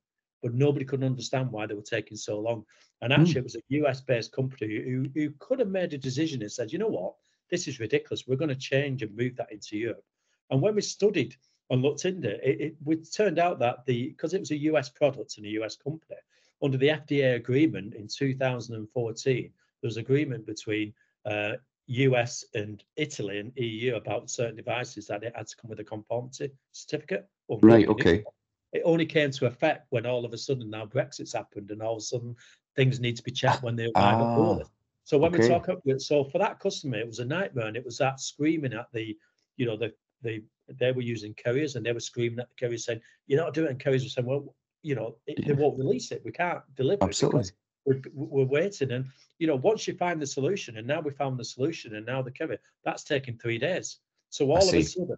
[0.43, 2.65] But nobody could understand why they were taking so long.
[3.03, 3.21] And hmm.
[3.21, 6.51] actually, it was a US based company who, who could have made a decision and
[6.51, 7.15] said, you know what,
[7.51, 8.27] this is ridiculous.
[8.27, 10.05] We're going to change and move that into Europe.
[10.51, 11.37] And when we studied
[11.71, 14.59] and looked into it, it, it, it turned out that the because it was a
[14.59, 16.17] US product and a US company,
[16.63, 20.93] under the FDA agreement in 2014, there was agreement between
[21.25, 21.53] uh,
[21.87, 25.85] US and Italy and EU about certain devices that it had to come with a
[25.85, 27.29] conformity certificate.
[27.49, 28.25] Right, okay.
[28.73, 31.93] It only came to effect when all of a sudden now Brexit's happened and all
[31.93, 32.35] of a sudden
[32.75, 34.65] things need to be checked when they arrive at Ah, border.
[35.05, 37.85] So when we talk about so for that customer, it was a nightmare, and it
[37.85, 39.17] was that screaming at the,
[39.57, 42.85] you know, the the they were using couriers, and they were screaming at the couriers
[42.85, 45.79] saying, "You're not doing." it." And couriers were saying, "Well, you know, it, they won't
[45.79, 46.23] release it.
[46.25, 47.45] We can't deliver Absolutely.
[47.85, 49.07] we're, we're waiting." And
[49.39, 52.23] you know, once you find the solution, and now we found the solution, and now
[52.23, 53.99] the courier, that's taking three days.
[54.31, 55.17] So all of a sudden,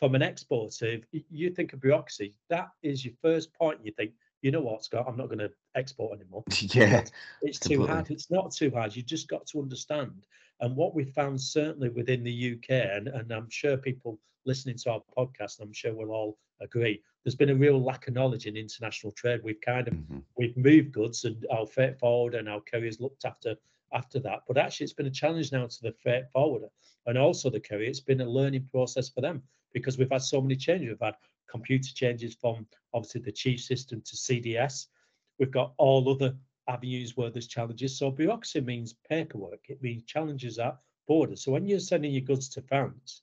[0.00, 3.80] from an exporter, if you think of bureaucracy, that is your first point.
[3.84, 6.42] You think, you know what, Scott, I'm not going to export anymore.
[6.74, 7.04] Yeah.
[7.42, 8.10] It's too hard.
[8.10, 8.96] It's not too hard.
[8.96, 10.26] You just got to understand.
[10.60, 14.92] And what we found certainly within the UK, and, and I'm sure people listening to
[14.92, 18.56] our podcast, I'm sure we'll all agree, there's been a real lack of knowledge in
[18.56, 19.40] international trade.
[19.42, 20.22] We've kind of Mhm.
[20.36, 23.56] we've moved goods and our freight forward and our carriers looked after
[23.92, 24.40] after that.
[24.46, 26.70] But actually it's been a challenge now to the freight forwarder
[27.06, 27.88] and also the carrier.
[27.88, 29.42] It's been a learning process for them
[29.72, 30.88] because we've had so many changes.
[30.88, 31.16] We've had
[31.48, 34.86] computer changes from obviously the CHIEF system to CDS.
[35.38, 36.36] We've got all other
[36.74, 37.98] avenues where there's challenges.
[37.98, 39.60] So bureaucracy means paperwork.
[39.68, 41.36] It means challenges at border.
[41.36, 43.22] So when you're sending your goods to France,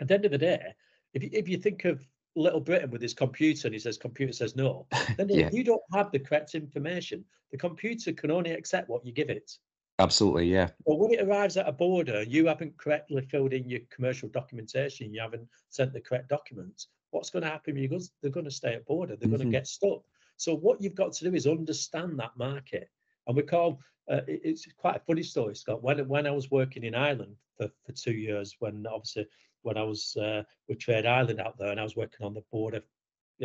[0.00, 0.74] at the end of the day,
[1.14, 2.00] if you, if you think of
[2.34, 4.86] Little Britain with his computer and he says computer says no,
[5.16, 5.46] then Yeah.
[5.46, 9.30] if you don't have the correct information, the computer can only accept what you give
[9.30, 9.50] it.
[9.98, 10.46] Absolutely.
[10.46, 10.68] Yeah.
[10.86, 15.12] But when it arrives at a border, you haven't correctly filled in your commercial documentation,
[15.12, 16.88] you haven't sent the correct documents.
[17.10, 17.74] What's going to happen?
[17.74, 18.10] with your goods?
[18.22, 19.16] They're going to stay at border.
[19.16, 19.36] They're Mhm.
[19.36, 20.02] going to get stuck.
[20.36, 22.88] So what you've got to do is understand that market.
[23.26, 25.82] And we call uh, it- it's quite a funny story, Scott.
[25.82, 29.26] When when I was working in Ireland for, for two years, when obviously
[29.62, 32.42] when I was uh, with Trade Ireland out there, and I was working on the
[32.50, 32.82] border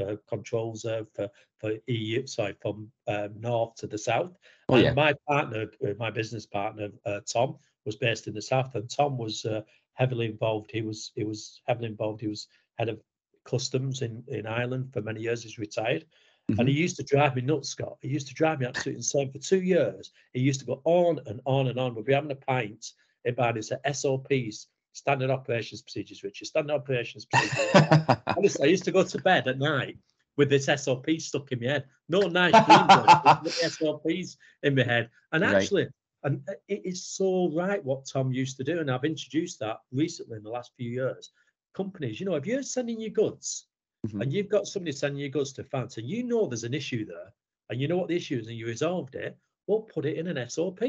[0.02, 4.36] uh, controls uh, for for EU, sorry, from um, north to the south.
[4.70, 4.94] Oh and yeah.
[4.94, 9.18] my partner, uh, my business partner, uh, Tom, was based in the south, and Tom
[9.18, 9.62] was uh,
[9.94, 10.72] heavily involved.
[10.72, 12.22] He was he was heavily involved.
[12.22, 12.48] He was
[12.80, 13.00] head of
[13.46, 15.44] customs in in Ireland for many years.
[15.44, 16.06] He's retired,
[16.50, 16.68] And Mhm.
[16.68, 17.98] he used to drive me nuts, Scott.
[18.02, 20.12] He used to drive me absolutely insane for two years.
[20.34, 21.94] He used to go on and on and on.
[21.94, 22.94] We'd be having a pint
[23.26, 28.16] about it's SOPs, standard operations procedures, Richard, standard operations procedures.
[28.38, 29.98] Honestly, I used to go to bed at night
[30.38, 31.86] with this SOP stuck in my head.
[32.08, 35.10] No nice dreams, but with the SOPs in my head.
[35.34, 35.56] And Right.
[35.56, 35.88] actually,
[36.24, 38.80] and it is so right what Tom used to do.
[38.80, 41.32] And I've introduced that recently in the last few years.
[41.74, 43.67] Companies, you know, if you're sending your goods
[44.08, 44.22] Mhm.
[44.22, 47.06] and you've got somebody sending your goods to France and you know there's an issue
[47.06, 47.34] there
[47.70, 50.28] and you know what the issue is and you resolved it, well, put it in
[50.28, 50.80] an SOP.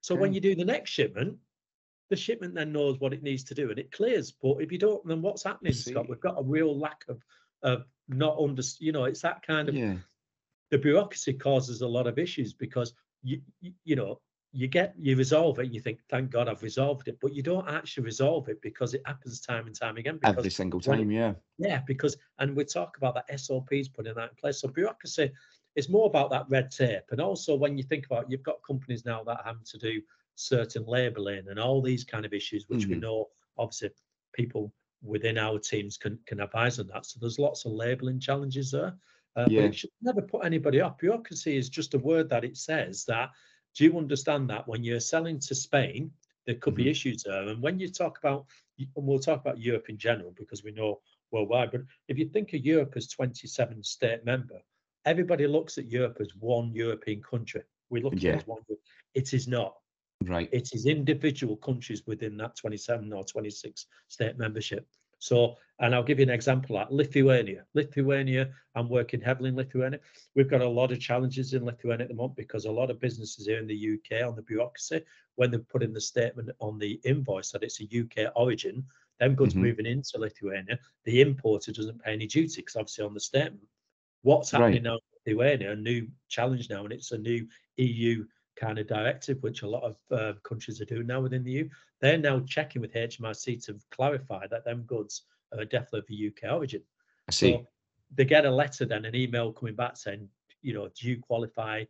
[0.00, 1.38] So when you do the next shipment,
[2.10, 4.32] the shipment then knows what it needs to do and it clears.
[4.32, 6.08] But if you don't, then what's happening, Scott?
[6.08, 7.22] We've got a real lack of
[7.62, 9.96] of not under, you know, it's that kind of yeah.
[10.70, 13.40] the bureaucracy causes a lot of issues because you,
[13.84, 14.20] you know
[14.58, 17.68] you get you resolve it you think thank god i've resolved it but you don't
[17.68, 21.34] actually resolve it because it happens time and time again because Every single time, yeah.
[21.58, 25.30] yeah because and we talk about that sops putting that in place so bureaucracy
[25.76, 29.04] is more about that red tape and also when you think about you've got companies
[29.04, 30.00] now that have to do
[30.34, 33.02] certain labeling and all these kind of issues which we Mhm.
[33.02, 33.90] know obviously
[34.32, 38.72] people within our teams can can advise on that so there's lots of labeling challenges
[38.72, 38.92] there
[39.36, 39.60] uh, Yeah.
[39.60, 43.04] but it should never put anybody off bureaucracy is just a word that it says
[43.04, 43.30] that
[43.78, 46.10] do you understand that when you're selling to spain
[46.46, 46.84] there could Mm-hmm.
[46.84, 48.46] be issues there and when you talk about
[48.78, 52.52] and we'll talk about europe in general because we know worldwide but if you think
[52.54, 54.60] of europe as 27 state member
[55.06, 58.60] everybody looks at europe as one european country we look at it as one
[59.14, 59.74] it is not
[60.24, 60.52] Right.
[60.52, 64.86] it is individual countries within that 27 or 26 state membership.
[65.18, 67.66] So, and I'll give you an example like Lithuania.
[67.74, 70.00] Lithuania, I'm working heavily in Lithuania.
[70.34, 73.00] We've got a lot of challenges in Lithuania at the moment because a lot of
[73.00, 75.04] businesses here in the UK on the bureaucracy,
[75.36, 78.86] when they put in the statement on the invoice that it's a UK origin,
[79.20, 79.68] them goods Mhm.
[79.68, 83.68] moving into Lithuania, the importer doesn't pay any duty because obviously on the statement.
[84.22, 84.78] What's Right.
[84.78, 88.26] happening now in Lithuania, a new challenge now, and it's a new EU
[88.58, 91.68] kind of directive, which a lot of uh, countries are doing now within the EU.
[92.00, 95.22] They're now checking with HMRC to clarify that them goods
[95.56, 96.82] are definitely of UK origin.
[97.28, 97.52] I see.
[97.52, 97.66] So
[98.14, 100.28] they get a letter then, an email coming back saying,
[100.62, 101.84] you know, do you qualify?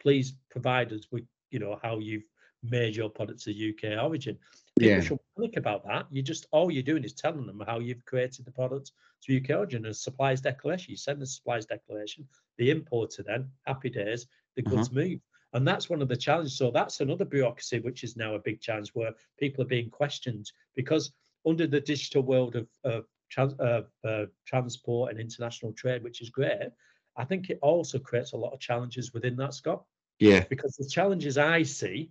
[0.00, 2.26] Please provide us with, you know, how you've
[2.62, 4.38] made your products to UK origin.
[4.78, 5.00] People Yeah.
[5.02, 6.06] should think about that.
[6.10, 8.92] You just all you're doing is telling them how you've created the product
[9.22, 9.86] to UK origin.
[9.86, 10.90] A supplies declaration.
[10.90, 12.28] You send the supplies declaration.
[12.58, 14.76] The importer then, happy days, the Uh-huh.
[14.76, 15.20] goods move.
[15.56, 16.56] And that's one of the challenges.
[16.58, 20.52] So that's another bureaucracy which is now a big challenge where people are being questioned
[20.74, 21.12] because
[21.46, 26.28] under the digital world of, of trans, uh, uh, transport and international trade, which is
[26.28, 26.68] great,
[27.16, 29.82] I think it also creates a lot of challenges within that, Scott
[30.18, 30.44] Yeah.
[30.50, 32.10] because the challenges I see,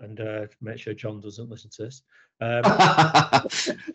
[0.00, 2.02] and uh, make sure John doesn't listen to this.
[2.40, 2.64] Um,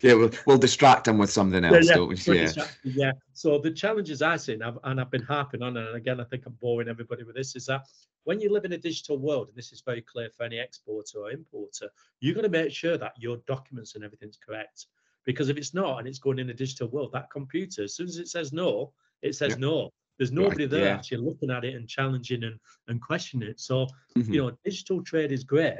[0.02, 2.16] yeah, we'll, we'll distract him with something else, don't we?
[2.34, 2.52] Yeah.
[2.84, 3.12] yeah.
[3.34, 6.24] So the challenges I see, and I've, and I've been harping on, and again, I
[6.24, 7.86] think I'm boring everybody with this, is that
[8.24, 11.18] when you live in a digital world, and this is very clear for any exporter
[11.18, 14.86] or importer, you're going to make sure that your documents and everything's correct.
[15.26, 18.08] Because if it's not, and it's going in a digital world, that computer, as soon
[18.08, 19.56] as it says no, it says Yeah.
[19.58, 19.90] no.
[20.20, 20.94] There's Right, nobody there yeah.
[20.96, 23.58] actually looking at it and challenging and, and questioning it.
[23.58, 23.86] So
[24.18, 24.34] Mhm.
[24.34, 25.78] you know, digital trade is great,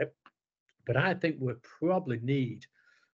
[0.86, 2.64] but I think we probably need,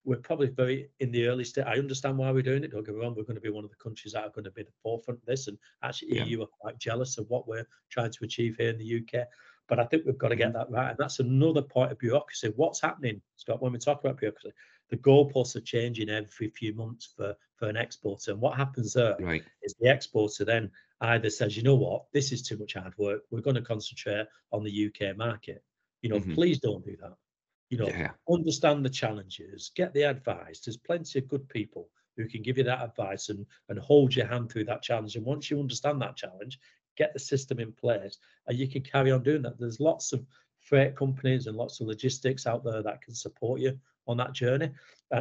[0.04, 1.64] we're probably very in the early stage.
[1.66, 2.72] I understand why we're doing it.
[2.72, 4.44] Don't get me wrong, we're going to be one of the countries that are going
[4.44, 5.48] to be the forefront of this.
[5.48, 6.26] And actually, Yeah.
[6.26, 9.26] EU are quite jealous of what we're trying to achieve here in the UK.
[9.70, 10.90] But I think we've got to get that right.
[10.90, 12.52] And that's another point of bureaucracy.
[12.58, 14.52] What's happening, Scott, when we talk about bureaucracy?
[14.90, 18.32] The goalposts are changing every few months for, for an exporter.
[18.32, 19.44] And what happens there Right.
[19.62, 20.70] is the exporter then
[21.04, 23.24] either says, you know what, this is too much hard work.
[23.30, 25.64] We're going to concentrate on the UK market.
[26.02, 26.34] You know, Mhm.
[26.34, 27.18] please don't do that.
[27.70, 28.14] You know, Yeah.
[28.30, 30.62] understand the challenges, get the advice.
[30.62, 34.28] There's plenty of good people who can give you that advice and and hold your
[34.28, 35.16] hand through that challenge.
[35.16, 36.60] And once you understand that challenge,
[36.96, 39.58] get the system in place, and you can carry on doing that.
[39.58, 40.26] There's lots of
[40.60, 44.72] freight companies and lots of logistics out there that can support you on that journey.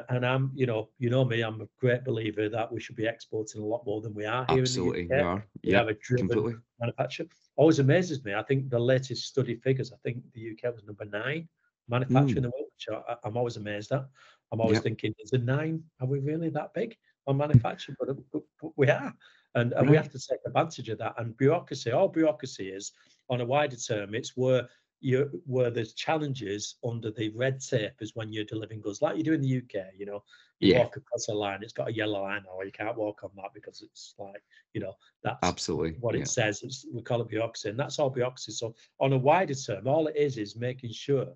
[0.09, 3.07] And I'm, you know, you know me, I'm a great believer that we should be
[3.07, 5.03] exporting a lot more than we are here Absolutely.
[5.03, 5.25] in the UK.
[5.25, 5.47] are.
[5.63, 5.79] We Yeah.
[5.79, 6.61] have a driven Completely.
[6.81, 7.27] manufacturer.
[7.57, 8.33] Always amazes me.
[8.35, 11.49] I think the latest study figures, I think the UK was number nine
[11.89, 12.43] manufacturer in hmm.
[12.43, 14.07] the world, which I, I'm always amazed at.
[14.51, 14.85] I'm always Yep.
[14.85, 15.85] thinking, is a nine?
[16.01, 17.97] Are we really that big on manufacturing?
[18.01, 19.15] But, but, but we are.
[19.55, 21.15] And, and we have to take advantage of that.
[21.19, 22.93] And bureaucracy, all bureaucracy is
[23.29, 24.69] on a wider term, it's where
[25.03, 29.25] you where there's challenges under the red tape is when you're delivering goods, like you
[29.25, 30.23] do in the UK, you know,
[30.61, 30.79] you Yeah.
[30.79, 33.53] walk across a line, it's got a yellow line, or you can't walk on that
[33.53, 35.97] because it's like, you know, that's Absolutely.
[36.01, 36.23] what yeah.
[36.23, 36.63] it says.
[36.63, 38.53] It's, we call it bureaucracy, and that's all bureaucracy.
[38.53, 41.27] So on a wider term, all it is is making sure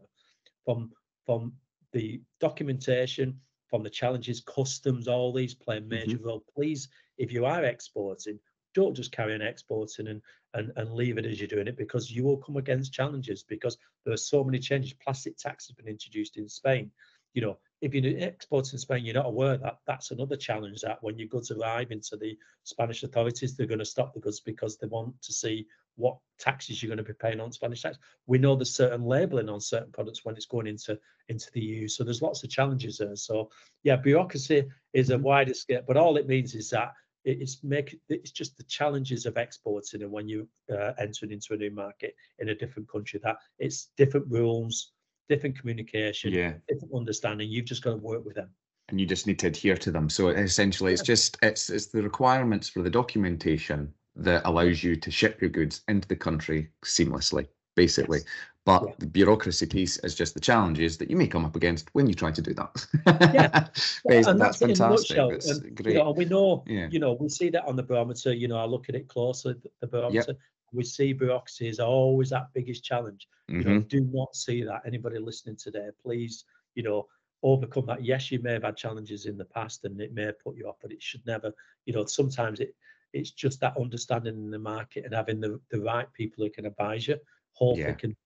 [0.65, 0.93] from
[1.25, 1.53] from
[1.93, 5.89] the documentation, from the challenges, customs, all these play a Mm-hmm.
[5.95, 6.45] major role.
[6.55, 8.39] Please, if you are exporting,
[8.75, 10.23] don't just carry on exporting and,
[10.57, 13.77] and, and leave it as you're doing it because you will come against challenges because
[14.05, 14.95] there are so many changes.
[14.95, 16.91] Plastic tax has been introduced in Spain.
[17.35, 21.03] You know, if you're exporting in Spain, you're not aware that that's another challenge that
[21.03, 24.79] when your goods arrive into the Spanish authorities, they're going to stop the goods because
[24.79, 25.67] they want to see
[25.97, 27.99] what taxes you're going to be paying on Spanish tax.
[28.27, 31.89] We know there's certain labeling on certain products when it's going into into the EU.
[31.89, 33.17] So there's lots of challenges there.
[33.17, 33.51] So
[33.83, 34.65] yeah, bureaucracy
[34.95, 35.23] is a Mm-hmm.
[35.23, 36.93] wider scale, but all it means is that
[37.27, 41.57] it's make it's just the challenges of exporting and when you uh, enter into a
[41.57, 44.93] new market in a different country that it's different rules,
[45.29, 46.55] different communication, Yeah.
[46.69, 47.51] different understanding.
[47.51, 48.51] You've just got to work with them.
[48.89, 50.09] and you just need to adhere to them.
[50.09, 55.11] So essentially, it's just it's it's the requirements for the documentation that allows you to
[55.11, 58.19] ship your goods into the country seamlessly, basically.
[58.19, 58.27] Yes.
[58.67, 58.95] But Yeah.
[58.99, 62.15] the bureaucracy piece is just the challenges that you may come up against when you
[62.15, 62.87] try to do that.
[63.07, 63.69] Yeah.
[64.05, 65.17] Bas- and that's fantastic.
[65.17, 65.95] That's you great.
[65.95, 66.89] know, we know, Yeah.
[66.91, 68.35] you know, we see that on the barometer.
[68.35, 69.55] You know, I look at it closely.
[69.81, 70.35] The, barometer.
[70.73, 73.29] We see bureaucracy is always that biggest challenge.
[73.49, 73.89] You know, Mhm.
[73.89, 74.83] do not see that.
[74.85, 77.07] Anybody listening today, please, you know,
[77.45, 78.03] overcome that.
[78.05, 80.67] Yes, you may have had challenges in the past, and it may have put you
[80.69, 81.53] off, but it should never.
[81.85, 82.75] You know, sometimes it
[83.13, 86.67] it's just that understanding in the market and having the the right people who can
[86.67, 87.17] advise you.
[87.53, 87.93] Hopefully, Yeah.
[87.95, 88.17] can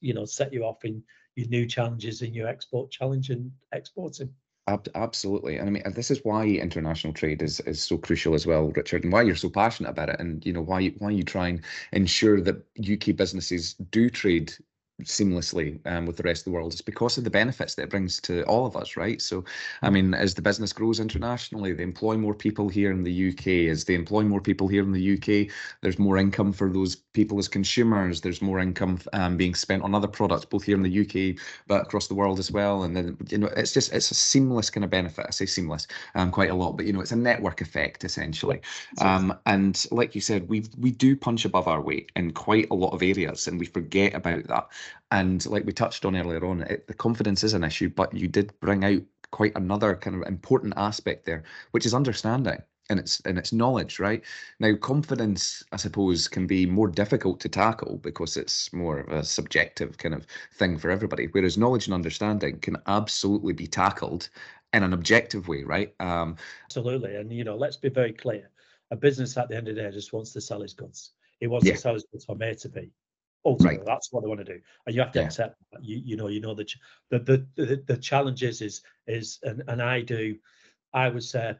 [0.00, 1.02] you know set you off in
[1.36, 4.32] your new challenges in your export challenge and exporting.
[4.94, 8.70] Absolutely, and I mean, this is why international trade is is so crucial as well,
[8.72, 11.48] Richard, and why you're so passionate about it, and you know why why you try
[11.48, 14.52] and ensure that UK businesses do trade
[15.04, 16.72] seamlessly um, with the rest of the world.
[16.72, 19.20] It's because of the benefits that it brings to all of us, right?
[19.20, 19.44] So,
[19.82, 23.70] I mean, as the business grows internationally, they employ more people here in the UK.
[23.70, 27.38] As they employ more people here in the UK, there's more income for those people
[27.38, 28.20] as consumers.
[28.20, 31.82] There's more income um, being spent on other products, both here in the UK but
[31.82, 32.82] across the world as well.
[32.82, 35.26] And then you know, it's just it's a seamless kind of benefit.
[35.28, 38.60] I say seamless um, quite a lot, but you know, it's a network effect essentially.
[39.00, 42.74] Um, and like you said, we we do punch above our weight in quite a
[42.74, 44.68] lot of areas, and we forget about that.
[45.10, 48.28] And like we touched on earlier on, it, the confidence is an issue, but you
[48.28, 52.58] did bring out quite another kind of important aspect there, which is understanding
[52.90, 54.22] and it's and it's knowledge, right?
[54.60, 59.24] Now, confidence, I suppose, can be more difficult to tackle because it's more of a
[59.24, 61.28] subjective kind of thing for everybody.
[61.30, 64.30] Whereas knowledge and understanding can absolutely be tackled
[64.72, 65.94] in an objective way, right?
[66.00, 67.16] Um, Absolutely.
[67.16, 68.50] And you know, let's be very clear.
[68.90, 71.12] A business at the end of the day just wants to sell his goods.
[71.40, 71.74] It wants Yeah.
[71.74, 72.90] to sell his goods from A to B.
[73.44, 73.86] Ultimately, Right.
[73.86, 74.60] that's what they want to do.
[74.86, 75.26] And you have to Yeah.
[75.26, 75.84] accept that.
[75.84, 76.66] You you know, you know the
[77.10, 80.36] the the the, the challenge is is is and, and I do,
[80.92, 81.56] I would say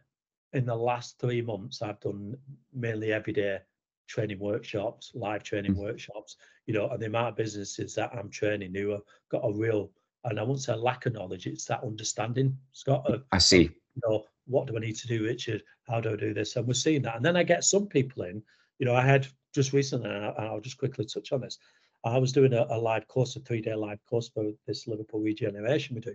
[0.52, 2.36] in the last three months, I've done
[2.72, 3.60] mainly everyday
[4.06, 5.78] training workshops, live training Mm.
[5.78, 6.36] workshops,
[6.66, 9.92] you know, and the amount of businesses that I'm training who have got a real
[10.24, 13.62] and I won't say lack of knowledge, it's that understanding, Scott, of I see.
[13.62, 15.62] you know, what do I need to do, Richard?
[15.86, 16.56] How do I do this?
[16.56, 17.16] And we're seeing that.
[17.16, 18.42] And then I get some people in,
[18.78, 21.58] you know, I had just recently, and I'll just quickly touch on this.
[22.04, 25.18] I was doing a, a live course, a three day live course for this Liverpool
[25.18, 26.14] regeneration we do.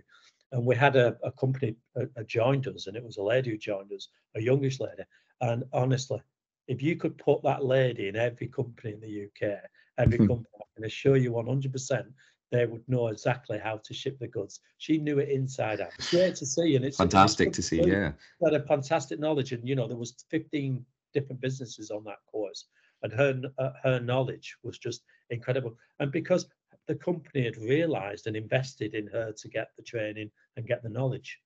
[0.52, 3.50] And we had a, a company uh, uh, joined us, and it was a lady
[3.50, 5.02] who joined us, a youngish lady.
[5.42, 6.22] And honestly,
[6.68, 9.60] if you could put that lady in every company in the UK,
[9.98, 10.28] every Mhm.
[10.28, 12.10] company, I can assure you 100%,
[12.50, 14.60] they would know exactly how to ship the goods.
[14.78, 15.92] She knew it inside out.
[15.98, 17.82] It's great to see, and it's Fantastic to see.
[17.86, 18.12] Yeah.
[18.42, 22.66] had a fantastic knowledge and you know there was 15 different businesses on that course
[23.04, 26.48] and her uh, her knowledge was just incredible and because
[26.88, 30.90] the company had realized and invested in her to get the training and get the
[30.90, 31.40] knowledge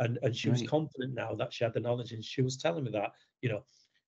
[0.00, 2.84] and and she was confident now that she had the knowledge and she was telling
[2.84, 3.62] me that you know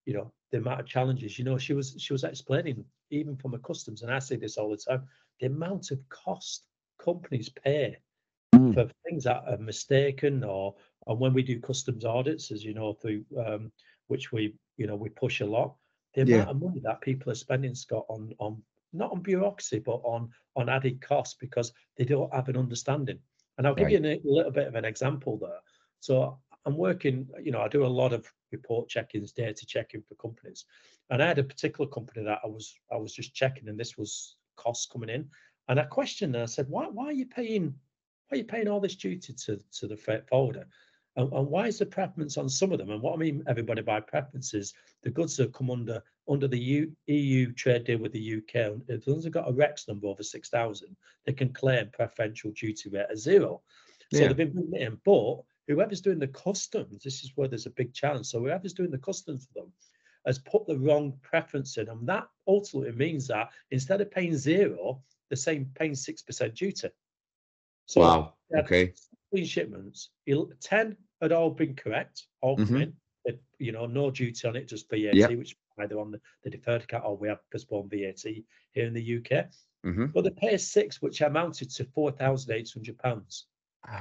[0.06, 3.54] you know the amount of challenges you know she was she was explaining even from
[3.54, 5.02] a customs and i say this all the time
[5.40, 6.66] the amount of cost
[7.02, 7.96] companies pay
[8.54, 8.74] Mm.
[8.74, 10.74] for things that are mistaken or
[11.06, 13.72] and when we do customs audits as you know through um,
[14.08, 15.76] which we you know we push a lot
[16.14, 16.42] the Yeah.
[16.42, 20.30] amount of money that people are spending scott on on not on bureaucracy but on
[20.56, 23.18] on added costs because they don't have an understanding.
[23.58, 25.60] And i'll give you a little bit of an example there.
[26.00, 30.14] So i'm working you know i do a lot of report checkings data checking for
[30.16, 30.64] companies.
[31.10, 33.96] And i had a particular company that i was i was just checking and this
[33.96, 35.28] was costs coming in.
[35.68, 37.74] And i questioned and i said why, why are you paying
[38.28, 40.66] why are you paying all this duty to, to the freight forwarder?
[41.16, 42.90] And, and why is the preference on some of them?
[42.90, 44.72] And what I mean, everybody by preference is
[45.02, 48.54] the goods that come under under the EU, EU trade deal with the UK.
[48.54, 50.96] and If ones have got a REX number over six thousand,
[51.26, 53.62] they can claim preferential duty rate at zero.
[54.12, 54.28] So Yeah.
[54.28, 55.00] they've been bringing it in.
[55.04, 58.26] But whoever's doing the customs, this is where there's a big challenge.
[58.26, 59.72] So whoever's doing the customs for them
[60.24, 65.02] has put the wrong preference in, and that ultimately means that instead of paying zero,
[65.28, 66.88] they're saying paying six percent duty.
[67.86, 68.34] So Wow.
[68.56, 68.94] Okay.
[69.32, 70.10] 16 shipments,
[70.60, 72.94] 10 had all been correct, all Mhm.
[73.24, 75.38] It, you know, no duty on it, just VAT, Yep.
[75.38, 79.00] which either on the, the deferred account or we have postponed VAT here in the
[79.02, 79.48] UK.
[79.84, 83.46] hmm But they pay six, which amounted to four thousand eight hundred pounds.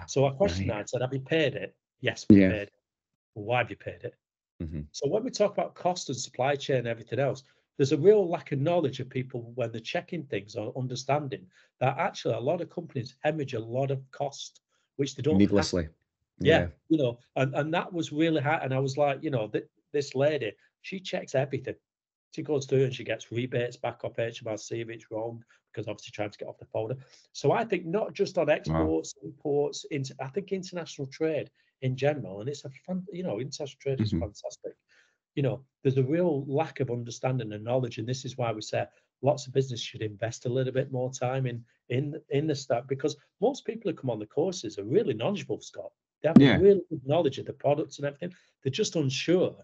[0.07, 0.75] So I questioned Right.
[0.75, 2.49] that and said, "Have you paid it?" Yes, we Yeah.
[2.49, 2.73] paid it.
[3.36, 4.15] Well, why have you paid it?
[4.59, 7.43] hmm So when we talk about cost and supply chain and everything else,
[7.77, 11.47] there's a real lack of knowledge of people when they're checking things or understanding
[11.79, 14.61] that actually a lot of companies hemorrhage a lot of cost,
[15.02, 15.88] which they don't Needlessly.
[16.39, 18.62] yeah, you know, and, and that was really hard.
[18.64, 21.76] And I was like, you know, th- this lady, she checks everything.
[22.36, 26.12] She goes through and she gets rebates back off HMRC if it's wrong, because obviously
[26.14, 26.99] trying to get off the forwarder.
[27.34, 31.49] So I think not just on exports, imports, into I think international trade
[31.82, 34.20] in general, and it's a fun, you know, international trade is Mhm.
[34.20, 34.76] fantastic.
[35.36, 38.62] You know, there's a real lack of understanding and knowledge, and this is why we
[38.62, 38.86] say
[39.22, 42.86] lots of business should invest a little bit more time in in in the stuff
[42.88, 45.91] because most people who come on the courses are really knowledgeable, Scott.
[46.22, 46.57] They have Yeah.
[46.57, 48.34] a really good knowledge of the products and everything.
[48.63, 49.55] They're just unsure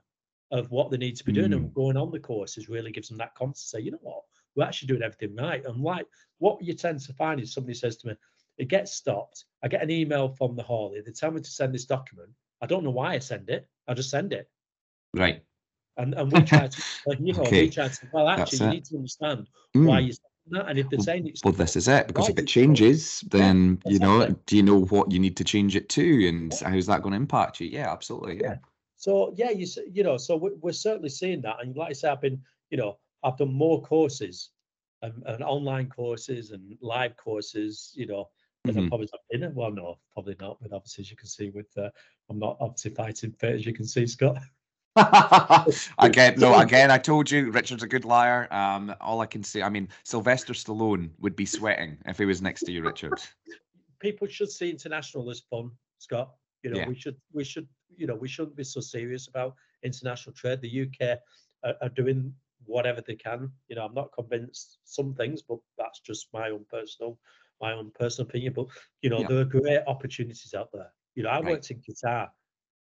[0.52, 1.56] of what they need to be doing, Mm.
[1.58, 4.24] and going on the courses really gives them that confidence to say, you know what,
[4.56, 5.66] we're actually doing everything right.
[5.66, 6.08] And like
[6.40, 8.16] what you tend to find is somebody says to me,
[8.58, 9.46] it gets stopped.
[9.62, 11.04] I get an email from the haulier.
[11.04, 12.32] They tell me to send this document.
[12.62, 13.68] I don't know why I send it.
[13.88, 14.50] I just send it.
[15.14, 15.44] Right.
[15.98, 18.70] And and we try to, like, you know, Okay, we try to well, actually, you
[18.72, 20.06] need to understand why Mm.
[20.06, 20.22] you're saying
[20.52, 20.70] that.
[20.70, 24.00] And if they're saying it's Well, this is it because if it changes, then you
[24.00, 27.12] know, do you know what you need to change it to, and how's that going
[27.14, 27.68] to impact you?
[27.68, 28.40] Yeah, absolutely.
[28.40, 28.58] Yeah.
[28.96, 32.10] So yeah, you you know, so we're, we're certainly seeing that, and like I say,
[32.10, 34.52] I've been, you know, I've done more courses,
[35.02, 38.30] and, and online courses and live courses, you know,
[38.66, 38.84] than Mhm.
[38.84, 39.56] I've probably done in.
[39.56, 40.58] Well, no, probably not.
[40.62, 41.90] But obviously, as you can see, with uh,
[42.30, 44.38] I'm not obviously fighting fit, as you can see, Scott.
[46.00, 48.48] again, no, again, I told you Richard's a good liar.
[48.52, 52.42] Um, all I can say, I mean, Sylvester Stallone would be sweating if he was
[52.42, 53.14] next to you, Richard.
[54.00, 56.32] People should see international as fun, Scott.
[56.64, 56.88] You know, Yeah.
[56.88, 60.62] we should we should you know we shouldn't be so serious about international trade.
[60.62, 61.20] The UK
[61.64, 62.34] are, are doing
[62.66, 63.52] whatever they can.
[63.70, 67.20] You know, I'm not convinced some things, but that's just my own personal
[67.62, 68.54] my own personal opinion.
[68.54, 68.68] But
[69.02, 69.28] you know, Yeah.
[69.28, 70.92] there are great opportunities out there.
[71.16, 71.46] You know, I Right.
[71.54, 72.30] worked in Qatar,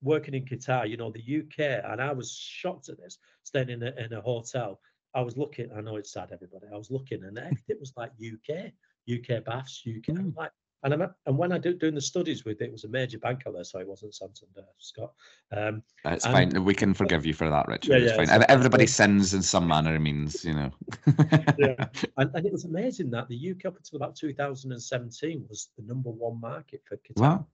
[0.01, 0.89] working in Qatar.
[0.89, 3.17] You know, the UK, and I was shocked at this.
[3.43, 4.79] Staying in a in a hotel,
[5.13, 5.69] I was looking.
[5.75, 6.67] I know it's sad, everybody.
[6.73, 8.71] I was looking, and everything was like UK,
[9.11, 10.15] UK baths, UK.
[10.15, 10.35] Mm.
[10.35, 10.51] like,
[10.83, 13.17] and I'm and when I do doing the studies with it, it was a major
[13.17, 15.11] bank out there, so it wasn't Santander, Scott.
[15.51, 16.63] Um, It's And- fine.
[16.63, 17.89] We can forgive you for that, Richard.
[17.89, 18.27] Yeah, it's yeah, fine.
[18.27, 19.95] so Everybody sins in some manner.
[19.95, 20.71] It means, you know.
[21.57, 21.75] Yeah.
[22.17, 26.09] and, and it was amazing that the UK up until about 2017 was the number
[26.11, 27.21] one market for Qatar.
[27.21, 27.47] Wow.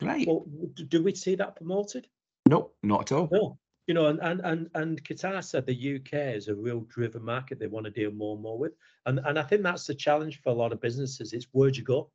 [0.00, 0.26] Great.
[0.26, 0.46] Well,
[0.88, 2.08] do, we see that promoted?
[2.48, 3.28] No, not at all.
[3.30, 3.58] No.
[3.86, 7.58] You know, and, and and and Qatar said the UK is a real driven market
[7.58, 8.72] they want to deal more and more with.
[9.06, 11.32] And and I think that's the challenge for a lot of businesses.
[11.32, 12.10] It's where do you go?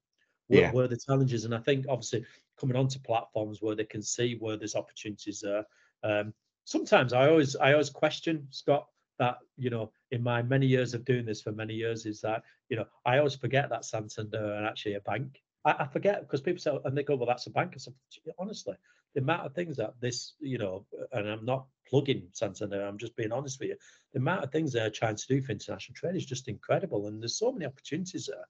[0.48, 0.72] Where, Yeah.
[0.72, 1.44] where are the challenges?
[1.44, 2.24] And I think obviously
[2.60, 5.66] coming onto platforms where they can see where there's opportunities there.
[6.04, 6.34] Um,
[6.64, 8.88] sometimes I always I always question, Scott,
[9.20, 12.44] that you know, in my many years of doing this for many years, is that
[12.70, 15.42] you know, I always forget that Santander are actually a bank.
[15.66, 17.94] I, I forget because people say, and they go, "Well, that's a bank." I said,
[18.40, 18.76] honestly,
[19.14, 23.16] the amount of things that this, you know, and I'm not plugging Santander, I'm just
[23.16, 23.78] being honest with you.
[24.14, 27.22] The amount of things they're trying to do for international trade is just incredible, and
[27.22, 28.46] there's so many opportunities there.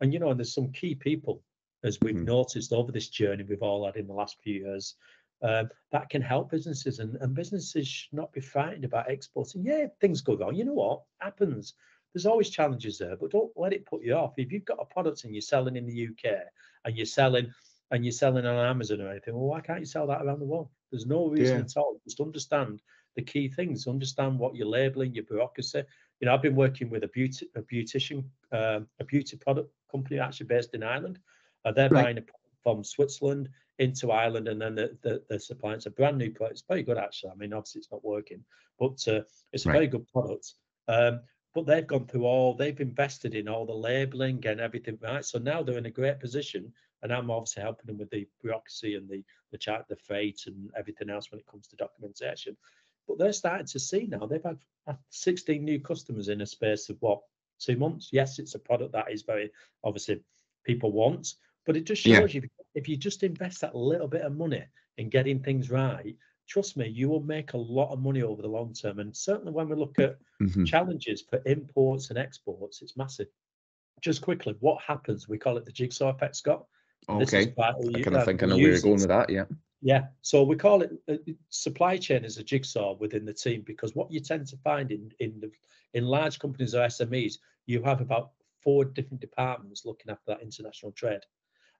[0.00, 1.42] And you know, and there's some key people,
[1.82, 2.24] as we've Mhm.
[2.24, 4.96] noticed over this journey we've all had in the last few years,
[5.42, 9.64] um, that can help businesses, and, and businesses should not be frightened about exporting.
[9.64, 10.54] Yeah, things go wrong.
[10.54, 11.74] You know what happens?
[12.14, 14.34] There's always challenges there, but don't let it put you off.
[14.38, 16.32] If you've got a product and you're selling in the UK
[16.84, 17.52] and you're selling
[17.90, 20.44] and you're selling on Amazon or anything, well, why can't you sell that around the
[20.46, 20.68] world?
[20.90, 21.64] There's no reason Yeah.
[21.64, 22.00] at all.
[22.04, 22.82] Just understand
[23.16, 23.86] the key things.
[23.86, 25.82] Understand what you're labeling, your bureaucracy.
[26.20, 30.18] You know, I've been working with a beauty a beautician, um, a beauty product company
[30.18, 31.18] actually based in Ireland.
[31.64, 32.04] Uh, they're Right.
[32.04, 33.48] buying a product from Switzerland
[33.78, 35.74] into Ireland, and then the, the, the supply.
[35.74, 36.58] It's a brand new product.
[36.58, 37.30] It's very good actually.
[37.30, 38.44] I mean, obviously it's not working,
[38.78, 39.74] but uh, it's a Right.
[39.74, 40.54] very good product.
[40.88, 41.20] Um,
[41.54, 45.24] but they've gone through all, they've invested in all the labeling and everything right.
[45.24, 46.72] So now they're in a great position,
[47.02, 50.70] and I'm obviously helping them with the bureaucracy and the the chart, the fate and
[50.76, 52.56] everything else when it comes to documentation.
[53.06, 56.90] But they're starting to see now they've had uh, 16 new customers in a space
[56.90, 57.20] of what
[57.58, 58.10] two months.
[58.12, 59.50] Yes, it's a product that is very
[59.82, 60.22] obviously
[60.64, 61.34] people want,
[61.64, 62.18] but it just Yeah.
[62.20, 62.42] shows you
[62.74, 64.64] if you just invest that little bit of money
[64.98, 66.14] in getting things right.
[66.48, 68.98] Trust me, you will make a lot of money over the long term.
[68.98, 70.66] And certainly when we look at Mhm.
[70.66, 73.28] challenges for imports and exports, it's massive.
[74.00, 75.28] Just quickly, what happens?
[75.28, 76.66] We call it the jigsaw effect, Scott.
[77.20, 77.54] Is Okay.
[77.58, 79.30] I kind of uh, think I know where you're going with that.
[79.30, 79.44] Yeah.
[79.80, 81.18] Yeah, so we call it uh,
[81.50, 85.12] supply chain as a jigsaw within the team because what you tend to find in
[85.20, 85.52] in the,
[85.94, 90.90] in large companies or SMEs, you have about four different departments looking after that international
[90.92, 91.20] trade,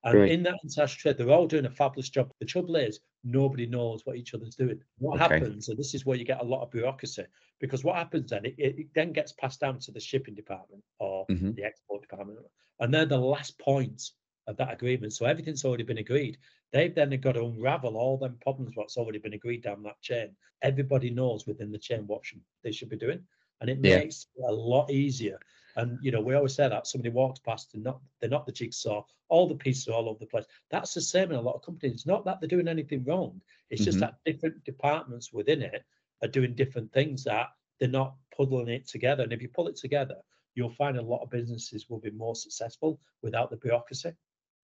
[0.04, 0.30] And right.
[0.30, 2.30] in that international trade, they're all doing a fabulous job.
[2.38, 4.80] The trouble is, nobody knows what each other's doing.
[4.98, 5.34] What okay.
[5.34, 7.24] happens, and this is where you get a lot of bureaucracy,
[7.60, 11.26] because what happens then, it, it then gets passed down to the shipping department or
[11.26, 11.52] mm-hmm.
[11.52, 12.38] the export department,
[12.78, 14.10] and they're the last point
[14.46, 15.12] of that agreement.
[15.12, 16.38] So everything's already been agreed.
[16.72, 20.36] They've then got to unravel all them problems what's already been agreed down that chain.
[20.62, 23.20] Everybody knows within the chain what should, they should be doing,
[23.60, 23.98] and it yeah.
[23.98, 25.40] makes it a lot easier.
[25.78, 28.52] And you know, we always say that somebody walks past and not they're not the
[28.52, 30.44] jigsaw, all the pieces are all over the place.
[30.70, 31.94] That's the same in a lot of companies.
[31.94, 33.40] It's not that they're doing anything wrong.
[33.70, 33.84] It's mm-hmm.
[33.86, 35.84] just that different departments within it
[36.22, 37.46] are doing different things that
[37.78, 39.22] they're not puddling it together.
[39.22, 40.16] And if you pull it together,
[40.56, 44.12] you'll find a lot of businesses will be more successful without the bureaucracy.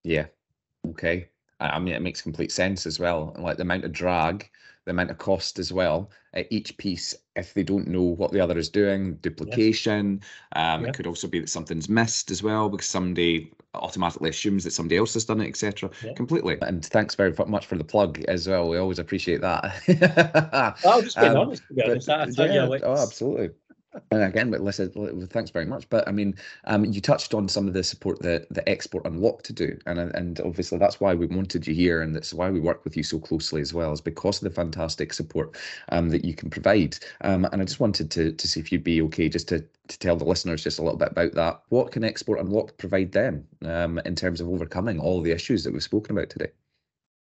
[0.02, 0.26] Yeah.
[0.88, 1.28] Okay.
[1.72, 3.34] I mean, it makes complete sense as well.
[3.38, 4.50] Like the amount of drag,
[4.84, 6.10] the amount of cost as well.
[6.34, 10.20] At each piece, if they don't know what the other is doing, duplication.
[10.56, 10.88] Um, yeah.
[10.88, 14.96] It could also be that something's missed as well because somebody automatically assumes that somebody
[14.96, 15.90] else has done it, etc.
[16.04, 16.12] Yeah.
[16.14, 16.58] Completely.
[16.62, 18.68] And thanks very much for the plug as well.
[18.68, 20.74] We always appreciate that.
[20.84, 21.62] I'll just be um, honest.
[21.74, 22.06] Be honest.
[22.36, 23.50] But, yeah, oh, absolutely
[24.10, 25.88] and again, listen, thanks very much.
[25.88, 26.34] But I mean,
[26.64, 29.98] um, you touched on some of the support that the export unlock to do, and
[29.98, 33.02] and obviously that's why we wanted you here, and that's why we work with you
[33.02, 35.56] so closely as well, is because of the fantastic support
[35.90, 36.96] um, that you can provide.
[37.20, 39.98] Um, and I just wanted to to see if you'd be okay just to to
[39.98, 41.62] tell the listeners just a little bit about that.
[41.68, 45.72] What can export unlock provide them um, in terms of overcoming all the issues that
[45.72, 46.50] we've spoken about today?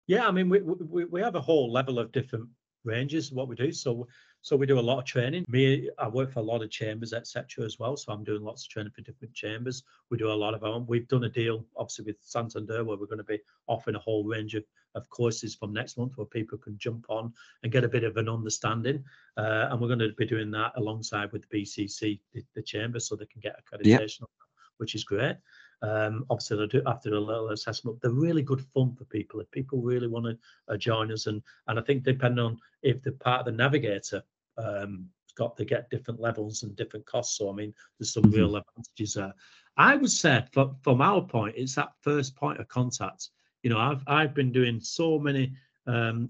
[0.08, 2.50] Yeah, I mean, we we, we have a whole level of different
[2.84, 3.72] ranges of what we do.
[3.72, 4.08] So
[4.46, 5.44] so we do a lot of training.
[5.48, 7.66] Me, I work for a lot of chambers, etc.
[7.66, 7.98] as well.
[7.98, 9.82] So I'm doing lots of training for different chambers.
[10.12, 10.86] We do a lot of our own.
[10.86, 14.24] We've done a deal, obviously, with Santander, where we're going to be offering a whole
[14.24, 17.34] range of, of courses from next month where people can jump on
[17.64, 19.04] and get a bit of an understanding.
[19.36, 23.00] Uh, and we're going to be doing that alongside with the BCC, the, the chamber,
[23.00, 24.30] so they can get accreditation, yep.
[24.78, 25.38] which is great.
[25.82, 28.00] Um, obviously, they do after a little assessment.
[28.00, 30.38] They're really good fun for people if people really want to
[30.72, 31.26] uh, join us.
[31.26, 34.24] And and I think depending on if they're part of the navigator,
[34.58, 37.38] um, got to get different levels and different costs.
[37.38, 38.36] So I mean, there's some mm-hmm.
[38.36, 39.34] real advantages there.
[39.78, 43.30] I would say, from, from our point, it's that first point of contact.
[43.64, 45.54] You know, I've I've been doing so many
[45.88, 46.30] um,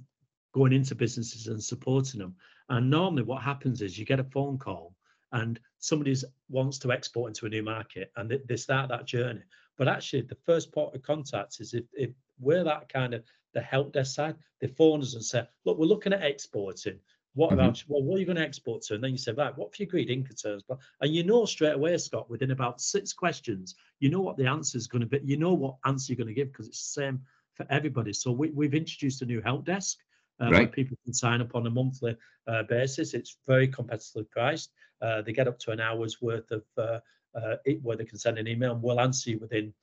[0.53, 2.35] going into businesses and supporting them,
[2.69, 4.95] and normally what happens is you get a phone call
[5.31, 6.15] and somebody
[6.49, 9.41] wants to export into a new market and they, they start that journey.
[9.77, 13.23] But actually, the first point of contact is if, if we're that kind of
[13.53, 16.99] the help desk side, they phone us and say, look, we're looking at exporting.
[17.35, 17.59] What mm-hmm.
[17.59, 18.95] about well, what are you going to export to?
[18.95, 20.63] And then you say, right, what have you agreed Incoterms?
[20.67, 24.47] But and you know straight away, Scott, within about six questions, you know what the
[24.47, 25.19] answer is going to be.
[25.23, 27.21] You know what answer you're going to give because it's the same
[27.53, 28.13] for everybody.
[28.13, 29.97] So we, we've introduced a new help desk
[30.41, 30.71] uh, right.
[30.71, 32.15] people can sign up on a monthly
[32.47, 33.13] uh, basis.
[33.13, 34.71] It's very competitively priced.
[35.01, 36.99] Uh, they get up to an hour's worth of uh,
[37.35, 39.73] uh, it, where they can send an email and we'll answer you within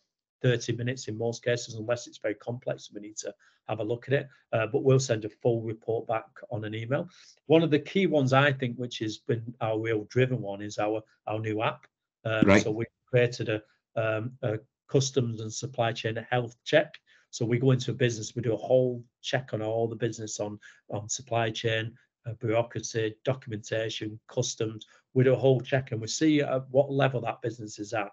[0.43, 2.91] 30 minutes in most cases, unless it's very complex.
[2.93, 3.33] We need to
[3.69, 6.75] have a look at it, uh, but we'll send a full report back on an
[6.75, 7.09] email.
[7.47, 10.79] One of the key ones I think, which has been our real driven one, is
[10.79, 11.87] our our new app.
[12.25, 12.63] Um, right.
[12.63, 13.63] So we created a,
[13.97, 16.95] um, a customs and supply chain health check.
[17.31, 20.39] So we go into a business, we do a whole check on all the business
[20.39, 20.59] on
[20.91, 21.95] on supply chain,
[22.27, 24.87] uh, bureaucracy, documentation, customs.
[25.15, 28.11] We do a whole check and we see at what level that business is at.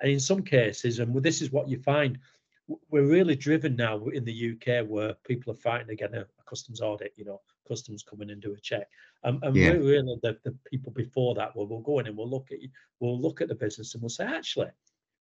[0.00, 2.18] And in some cases, and this is what you find,
[2.90, 6.80] we're really driven now in the UK where people are fighting against a, a customs
[6.80, 8.88] audit, you know, customs come in and do a check.
[9.24, 9.70] Um, and yeah.
[9.70, 12.58] we're really the, the people before that where we'll go in and we'll look at
[13.00, 14.68] we'll look at the business and we'll say, actually,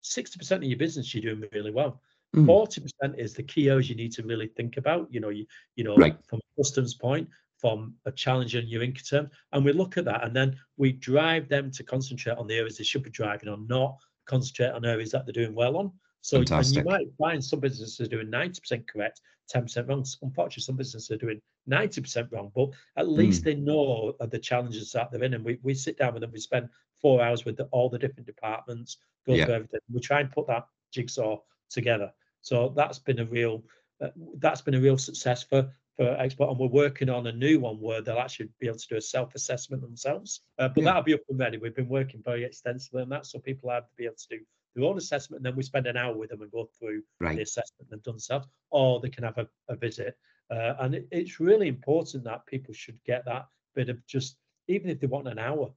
[0.04, 2.02] 60% of your business you're doing really well.
[2.36, 2.46] Mm.
[2.46, 5.08] 40% is the key areas you need to really think about.
[5.12, 5.46] You know, you
[5.76, 6.18] you know, right.
[6.28, 9.30] from a customs point, from a challenge in your Incoterm.
[9.52, 12.78] And we look at that and then we drive them to concentrate on the areas
[12.78, 13.98] they should be driving on, not
[14.30, 15.92] concentrate on areas that they're doing well on.
[16.22, 19.22] So and you might find some businesses are doing 90% correct,
[19.54, 20.06] 10% wrong.
[20.22, 23.46] Unfortunately, some businesses are doing 90% wrong, but at least mm.
[23.46, 25.34] they know the challenges that they're in.
[25.34, 26.70] And we, we sit down with them, we spend
[27.02, 29.46] four hours with the, all the different departments, go yeah.
[29.46, 29.80] through everything.
[29.92, 31.38] We try and put that jigsaw
[31.70, 32.12] together.
[32.42, 33.64] So that's been a real
[34.02, 35.70] uh, that's been a real success for
[36.00, 38.88] for export, and we're working on a new one where they'll actually be able to
[38.88, 40.44] do a self-assessment themselves.
[40.58, 40.86] Uh, but yeah.
[40.86, 41.58] that'll be up and ready.
[41.58, 44.44] We've been working very extensively on that, so people have to be able to do
[44.76, 47.36] their own assessment, and then we spend an hour with them and go through right.
[47.36, 50.16] the assessment they've done themselves, or they can have a, a visit.
[50.50, 54.38] Uh, and it, it's really important that people should get that bit of just,
[54.70, 55.70] even if they want an hour,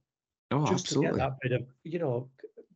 [0.51, 1.11] oh, just absolutely.
[1.11, 2.29] to get that bit of, you know,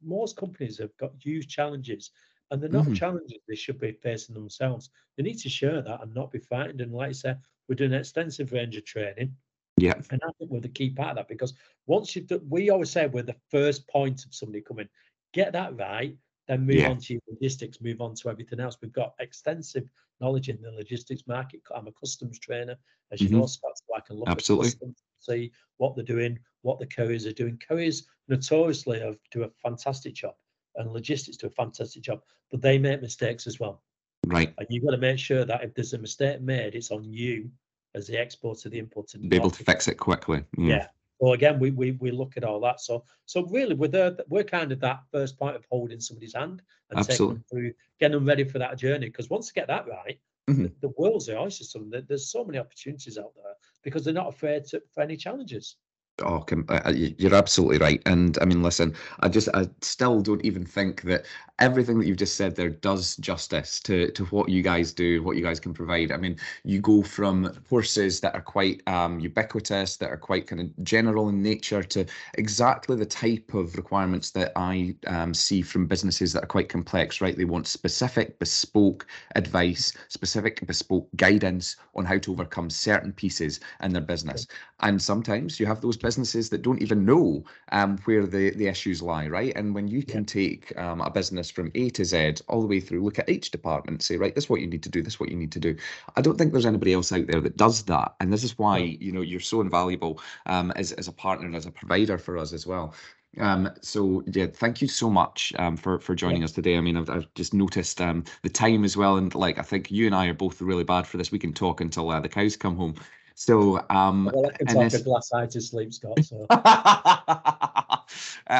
[0.04, 2.12] most companies have got huge challenges
[2.52, 2.94] and they're not mm-hmm.
[2.94, 4.90] challenges they should be facing themselves.
[5.16, 6.82] They need to share that and not be frightened.
[6.82, 9.36] And like I said, we're doing an extensive range of training.
[9.78, 9.94] Yeah.
[10.10, 11.54] And I think we're the key part of that because
[11.86, 14.90] once you've done, we always say we're the first point of somebody coming.
[15.34, 16.18] Get that right.
[16.48, 16.92] then move Yeah.
[16.92, 18.78] on to your logistics, move on to everything else.
[18.82, 19.90] We've got extensive
[20.22, 21.62] knowledge in the logistics market.
[21.76, 22.78] I'm a customs trainer,
[23.12, 23.40] as you Mhm.
[23.40, 24.68] know, Scott, so I can look Absolutely.
[24.68, 27.58] at customs, see what they're doing, what the couriers are doing.
[27.58, 30.38] Couriers notoriously have, do a fantastic job,
[30.78, 32.22] and logistics do a fantastic job,
[32.52, 33.82] but they make mistakes as well.
[34.26, 34.54] Right.
[34.58, 37.50] And you've got to make sure that if there's a mistake made, it's on you
[37.96, 39.18] as the exporter, the importer.
[39.18, 40.44] Be able to fix it quickly.
[40.58, 40.70] Mm.
[40.70, 40.88] yeah.
[41.20, 42.80] Well, again, we, we we look at all that.
[42.80, 44.16] So so really, we're there.
[44.30, 46.62] We're kind of that first point of holding somebody's hand
[46.92, 47.36] and taking Absolutely.
[47.36, 49.08] them through, getting them ready for that journey.
[49.08, 50.64] Because once they get that right, Mhm.
[50.64, 51.64] the, the world's the oyster.
[51.64, 53.54] Something there's so many opportunities out there
[53.84, 55.76] because they're not afraid to, for any challenges.
[56.24, 58.02] Oh, uh, uh, you're absolutely right.
[58.08, 61.26] And I mean, listen, I just, I still don't even think that
[61.60, 65.38] everything that you've just said there does justice to to what you guys do, what
[65.38, 66.12] you guys can provide.
[66.12, 70.62] I mean, you go from courses that are quite um, ubiquitous, that are quite kind
[70.62, 75.86] of general in nature, to exactly the type of requirements that I um, see from
[75.86, 77.22] businesses that are quite complex.
[77.22, 77.38] Right?
[77.38, 79.06] They want specific, bespoke
[79.36, 84.48] advice, specific, bespoke guidance on how to overcome certain pieces in their business.
[84.80, 87.44] And sometimes you have those businesses that don't even know
[87.74, 89.52] um, where the, the issues lie, right?
[89.58, 92.80] And when you can take um, a business from A to Z all the way
[92.80, 95.16] through, look at each department, say, right, this is what you need to do, this
[95.16, 95.76] is what you need to do.
[96.16, 98.16] I don't think there's anybody else out there that does that.
[98.22, 101.56] And this is why, you know, you're so invaluable um, as, as a partner and
[101.58, 102.96] as a provider for us as well.
[103.40, 106.78] Um, so yeah, thank you so much um, for for joining us today.
[106.78, 109.92] I mean, I've, I've just noticed um, the time as well, and like I think
[109.92, 111.32] you and I are both really bad for this.
[111.32, 112.96] We can talk until uh, the cows come home.
[113.40, 116.24] So um, Well, I can talk this- a glass eye to sleep, Scott.
[116.24, 116.58] So um,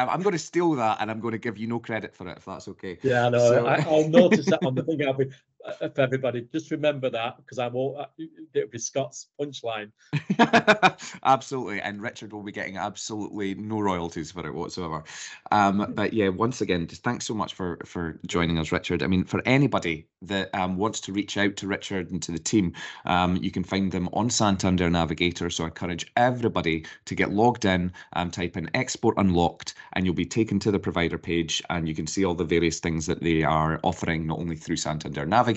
[0.08, 2.36] I'm going to steal that, and I'm going to give you no credit for it,
[2.38, 2.96] if that's okay.
[3.02, 3.38] yeah, I know.
[3.40, 5.04] So- I, I'll notice that on the thing.
[5.04, 5.30] I'll be
[5.64, 6.46] uh, for everybody.
[6.52, 7.98] Just remember that because I won't.
[7.98, 8.06] Uh,
[8.54, 9.90] it'll be Scott's punchline.
[11.24, 15.04] absolutely, and Richard will be getting absolutely no royalties for it whatsoever.
[15.50, 19.02] Um, but yeah, once again, just thanks so much for for joining us, Richard.
[19.02, 22.38] I mean, for anybody that um, wants to reach out to Richard and to the
[22.38, 22.72] team,
[23.04, 25.50] um, you can find them on Santander Navigator.
[25.50, 30.14] So I encourage everybody to get logged in, um, type in export unlocked, and you'll
[30.14, 33.22] be taken to the provider page, and you can see all the various things that
[33.22, 35.47] they are offering, not only through Santander Navigator,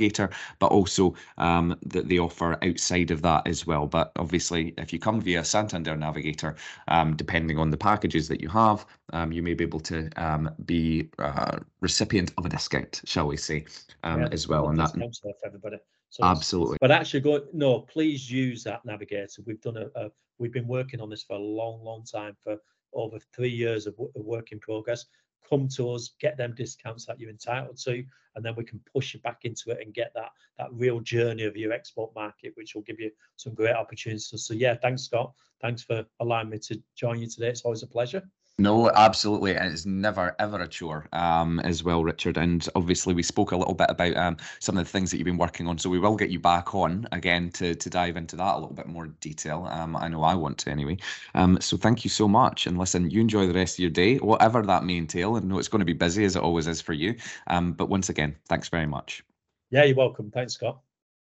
[0.60, 3.88] but also um, that they offer outside of that as well.
[3.88, 6.56] But obviously, if you come via Santander Navigator,
[6.88, 10.50] um, depending on the packages that you have, um, you may be able to um,
[10.66, 13.66] be uh, recipient of a discount, shall we say,
[14.04, 14.70] um, Yeah, as well.
[14.70, 15.78] And that for everybody.
[16.10, 16.78] So absolutely.
[16.82, 17.80] But actually, go no.
[17.80, 19.42] Please use that navigator.
[19.46, 20.10] We've done a, a.
[20.40, 22.58] We've been working on this for a long, long time for
[22.94, 25.06] over three years of, wo- of work in progress.
[25.50, 28.04] Come to us, get them discounts that you're entitled to,
[28.36, 31.44] and then we can push you back into it and get that that real journey
[31.44, 34.28] of your export market, which will give you some great opportunities.
[34.28, 35.34] So, so yeah, thanks Scott.
[35.62, 37.50] Thanks for allowing me to join you today.
[37.50, 38.24] It's always a pleasure.
[38.62, 39.56] No, absolutely.
[39.56, 42.38] And it's never, ever a chore um, as well, Richard.
[42.38, 45.26] And obviously, we spoke a little bit about um, some of the things that you've
[45.26, 45.80] been working on.
[45.80, 48.76] So we will get you back on again to, to dive into that a little
[48.76, 49.68] bit more detail.
[49.72, 50.98] Um, I know I want to anyway.
[51.34, 52.68] Um, so thank you so much.
[52.68, 55.38] And listen, you enjoy the rest of your day, whatever that may entail.
[55.38, 57.16] And know it's going to be busy as it always is for you.
[57.48, 59.24] Um, but once again, thanks very much.
[59.72, 60.30] Yeah, you're welcome.
[60.30, 60.82] Thanks, Scott.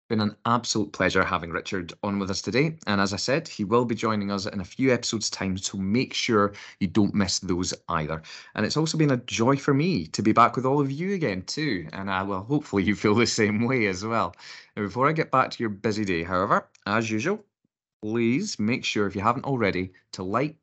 [0.09, 2.77] Been an absolute pleasure having Richard on with us today.
[2.87, 5.77] And as I said, he will be joining us in a few episodes' time, so
[5.77, 8.21] make sure you don't miss those either.
[8.55, 11.13] And it's also been a joy for me to be back with all of you
[11.13, 11.87] again, too.
[11.93, 14.35] And I will hopefully you feel the same way as well.
[14.75, 17.45] Now, before I get back to your busy day, however, as usual,
[18.01, 20.57] please make sure if you haven't already to like,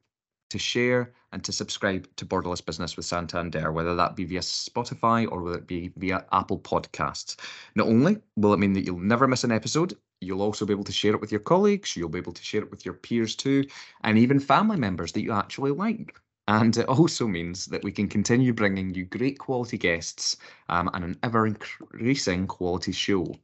[0.50, 5.26] to share, and to subscribe to Borderless Business with Santander, whether that be via Spotify
[5.30, 7.36] or whether it be via Apple Podcasts.
[7.74, 10.84] Not only will it mean that you'll never miss an episode, you'll also be able
[10.84, 13.34] to share it with your colleagues, you'll be able to share it with your peers
[13.34, 13.64] too,
[14.02, 16.18] and even family members that you actually like.
[16.48, 20.36] And it also means that we can continue bringing you great quality guests
[20.68, 23.34] um, and an ever increasing quality show.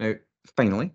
[0.00, 0.14] Now,
[0.56, 0.92] finally,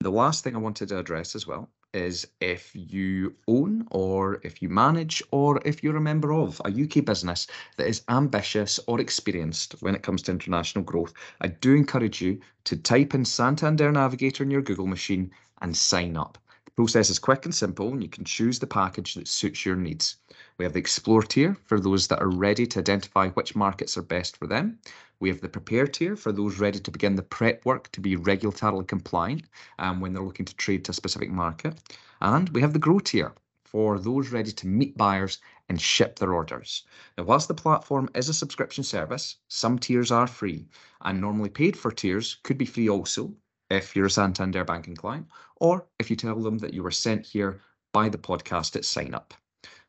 [0.00, 4.62] the last thing I wanted to address as well is if you own or if
[4.62, 9.00] you manage or if you're a member of a UK business that is ambitious or
[9.00, 13.92] experienced when it comes to international growth, I do encourage you to type in Santander
[13.92, 15.30] Navigator in your Google machine
[15.60, 16.38] and sign up.
[16.64, 19.76] The process is quick and simple, and you can choose the package that suits your
[19.76, 20.16] needs.
[20.58, 24.02] We have the Explore tier for those that are ready to identify which markets are
[24.02, 24.78] best for them.
[25.18, 28.16] We have the Prepare tier for those ready to begin the prep work to be
[28.16, 29.44] regulatorily compliant
[29.78, 31.80] um, when they're looking to trade to a specific market.
[32.20, 33.32] And we have the Grow tier
[33.64, 35.38] for those ready to meet buyers
[35.68, 36.84] and ship their orders.
[37.16, 40.68] Now, whilst the platform is a subscription service, some tiers are free,
[41.00, 43.34] and normally paid for tiers could be free also
[43.70, 45.26] if you're a Santander banking client,
[45.56, 49.14] or if you tell them that you were sent here by the podcast at sign
[49.14, 49.32] up.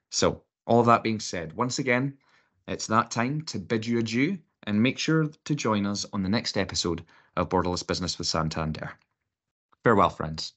[0.10, 2.18] So, all of that being said, once again,
[2.68, 6.30] it's that time to bid you adieu and make sure to join us on the
[6.30, 7.04] next episode
[7.36, 8.92] of Borderless Business with Santander.
[9.84, 10.54] Farewell, friends.